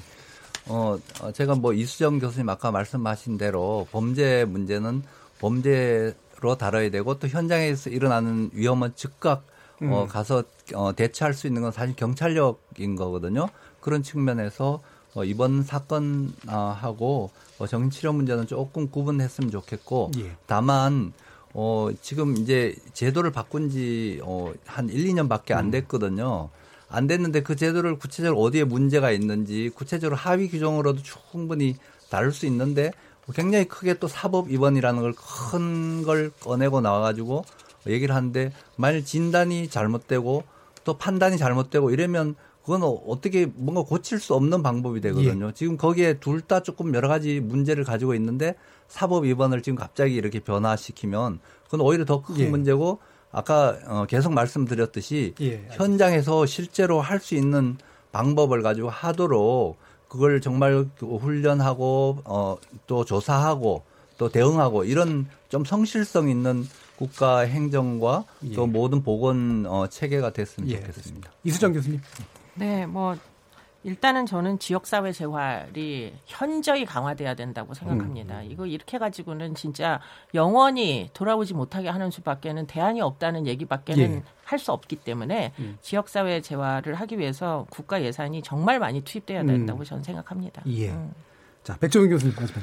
[0.67, 5.03] 어, 어, 제가 뭐 이수정 교수님 아까 말씀하신 대로 범죄 문제는
[5.39, 9.45] 범죄로 다뤄야 되고 또 현장에서 일어나는 위험은 즉각
[9.82, 10.07] 어, 음.
[10.07, 10.43] 가서
[10.76, 13.47] 어, 대처할 수 있는 건 사실 경찰력인 거거든요.
[13.80, 14.82] 그런 측면에서
[15.14, 20.36] 어, 이번 사건하고 어, 정신치료 문제는 조금 구분했으면 좋겠고 예.
[20.45, 21.14] 다만
[21.53, 25.57] 어, 지금 이제 제도를 바꾼 지 어, 한 1, 2년밖에 음.
[25.57, 26.49] 안 됐거든요.
[26.89, 31.76] 안 됐는데 그 제도를 구체적으로 어디에 문제가 있는지 구체적으로 하위 규정으로도 충분히
[32.09, 32.91] 다룰 수 있는데
[33.34, 37.45] 굉장히 크게 또 사법 위반이라는 걸 큰 걸 꺼내고 나와가지고
[37.88, 40.43] 얘기를 하는데 만일 진단이 잘못되고
[40.84, 45.47] 또 판단이 잘못되고 이러면 그건 어떻게 뭔가 고칠 수 없는 방법이 되거든요.
[45.47, 45.51] 예.
[45.53, 48.55] 지금 거기에 둘 다 조금 여러 가지 문제를 가지고 있는데
[48.88, 52.47] 사법 위반을 지금 갑자기 이렇게 변화시키면 그건 오히려 더큰 예.
[52.47, 52.99] 문제고
[53.32, 57.78] 아까 어, 계속 말씀드렸듯이 예, 현장에서 실제로 할 수 있는
[58.12, 59.78] 방법을 가지고 하도록
[60.09, 62.57] 그걸 정말 그 훈련하고 어,
[62.88, 63.84] 또 조사하고
[64.18, 70.82] 또 대응하고 이런 좀 성실성 있는 국가 행정과 또 모든 보건 어, 체계가 됐으면 예,
[70.82, 71.32] 좋겠습니다.
[71.43, 72.01] 이수정 교수님.
[72.62, 73.18] 네, 뭐
[73.84, 78.43] 일단은 저는 지역사회 재활이 현저히 강화돼야 된다고 생각합니다.
[78.43, 79.99] 이거 이렇게 가지고는 진짜
[80.36, 84.24] 영원히 돌아오지 못하게 하는 수밖에는 대안이 없다는 얘기밖에는 예.
[84.43, 85.80] 할수 없기 때문에 음.
[85.82, 90.62] 지역사회 재활을 하기 위해서 국가 예산이 정말 많이 투입돼야 된다고 저는 생각합니다.
[90.68, 90.91] 예.
[90.91, 91.12] 음.
[91.64, 92.62] 자, 백종원 교수님 마지막.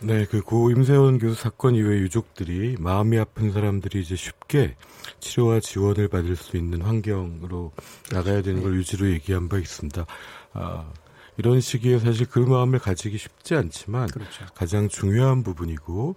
[0.00, 4.76] 네, 그 고 임세원 교수 사건 이후에 유족들이 마음이 아픈 사람들이 이제 쉽게
[5.20, 7.72] 치료와 지원을 받을 수 있는 환경으로
[8.12, 10.04] 나가야 되는 걸 유지로 얘기한 바 있습니다.
[10.52, 10.92] 아,
[11.38, 14.08] 이런 시기에 사실 그 마음을 가지기 쉽지 않지만
[14.54, 16.16] 가장 중요한 부분이고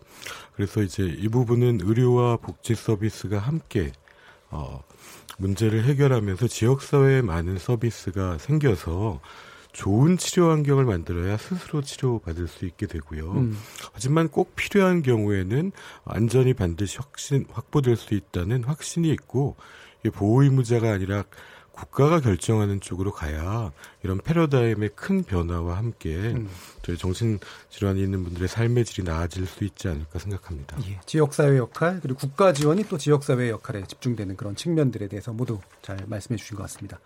[0.56, 3.92] 그래서 이제 이 부분은 의료와 복지 서비스가 함께
[4.52, 4.84] 어,
[5.38, 9.22] 문제를 해결하면서 지역사회에 많은 서비스가 생겨서
[9.72, 13.32] 좋은 치료 환경을 만들어야 스스로 치료받을 수 있게 되고요.
[13.32, 13.58] 음.
[13.94, 15.72] 하지만 꼭 필요한 경우에는
[16.06, 19.56] 안전이 반드시 확신, 확보될 수 있다는 확신이 있고
[20.00, 21.24] 이게 보호 의무자가 아니라
[21.80, 23.72] 국가가 결정하는 쪽으로 가야
[24.04, 26.50] 이런 패러다임의 큰 변화와 함께 음.
[26.82, 30.78] 저희 정신질환이 있는 분들의 삶의 질이 나아질 수 있지 않을까 생각합니다.
[30.90, 35.98] 예, 지역사회 역할 그리고 국가 지원이 또 지역사회 역할에 집중되는 그런 측면들에 대해서 모두 잘
[36.06, 37.00] 말씀해 주신 것 같습니다.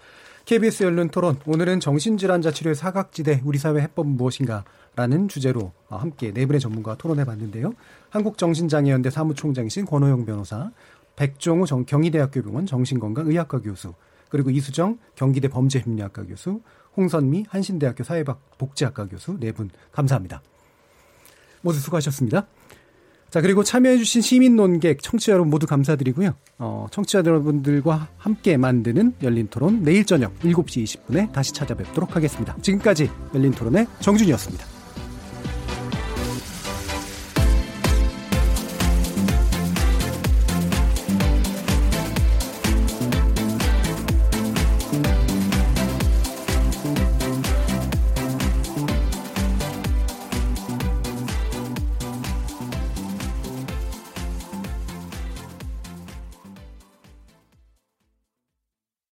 [0.45, 4.65] KBS 열린 토론 오늘은 정신질환자 치료의 사각지대 우리 사회 해법은 무엇인가
[4.95, 7.73] 라는 주제로 어, 함께 네 분의 전문가와 토론해 봤는데요.
[8.09, 10.71] 한국정신장애연대 사무총장이신 권호영 변호사,
[11.15, 13.93] 백종우 정, 경희대학교 병원 정신건강의학과 교수,
[14.27, 16.59] 그리고 이수정 경기대 범죄심리학과 교수,
[16.97, 20.41] 홍선미 한신대학교 사회복지학과 교수 네 분 감사합니다.
[21.61, 22.45] 모두 수고하셨습니다.
[23.33, 26.35] 자, 그리고 참여해주신 시민 논객, 청취자 여러분 모두 감사드리고요.
[26.59, 32.55] 어, 청취자 여러분들과 함께 만드는 열린 토론 내일 저녁 7시 20분에 다시 찾아뵙도록 하겠습니다.
[32.61, 34.72] 지금까지 열린 토론의 정준이었습니다.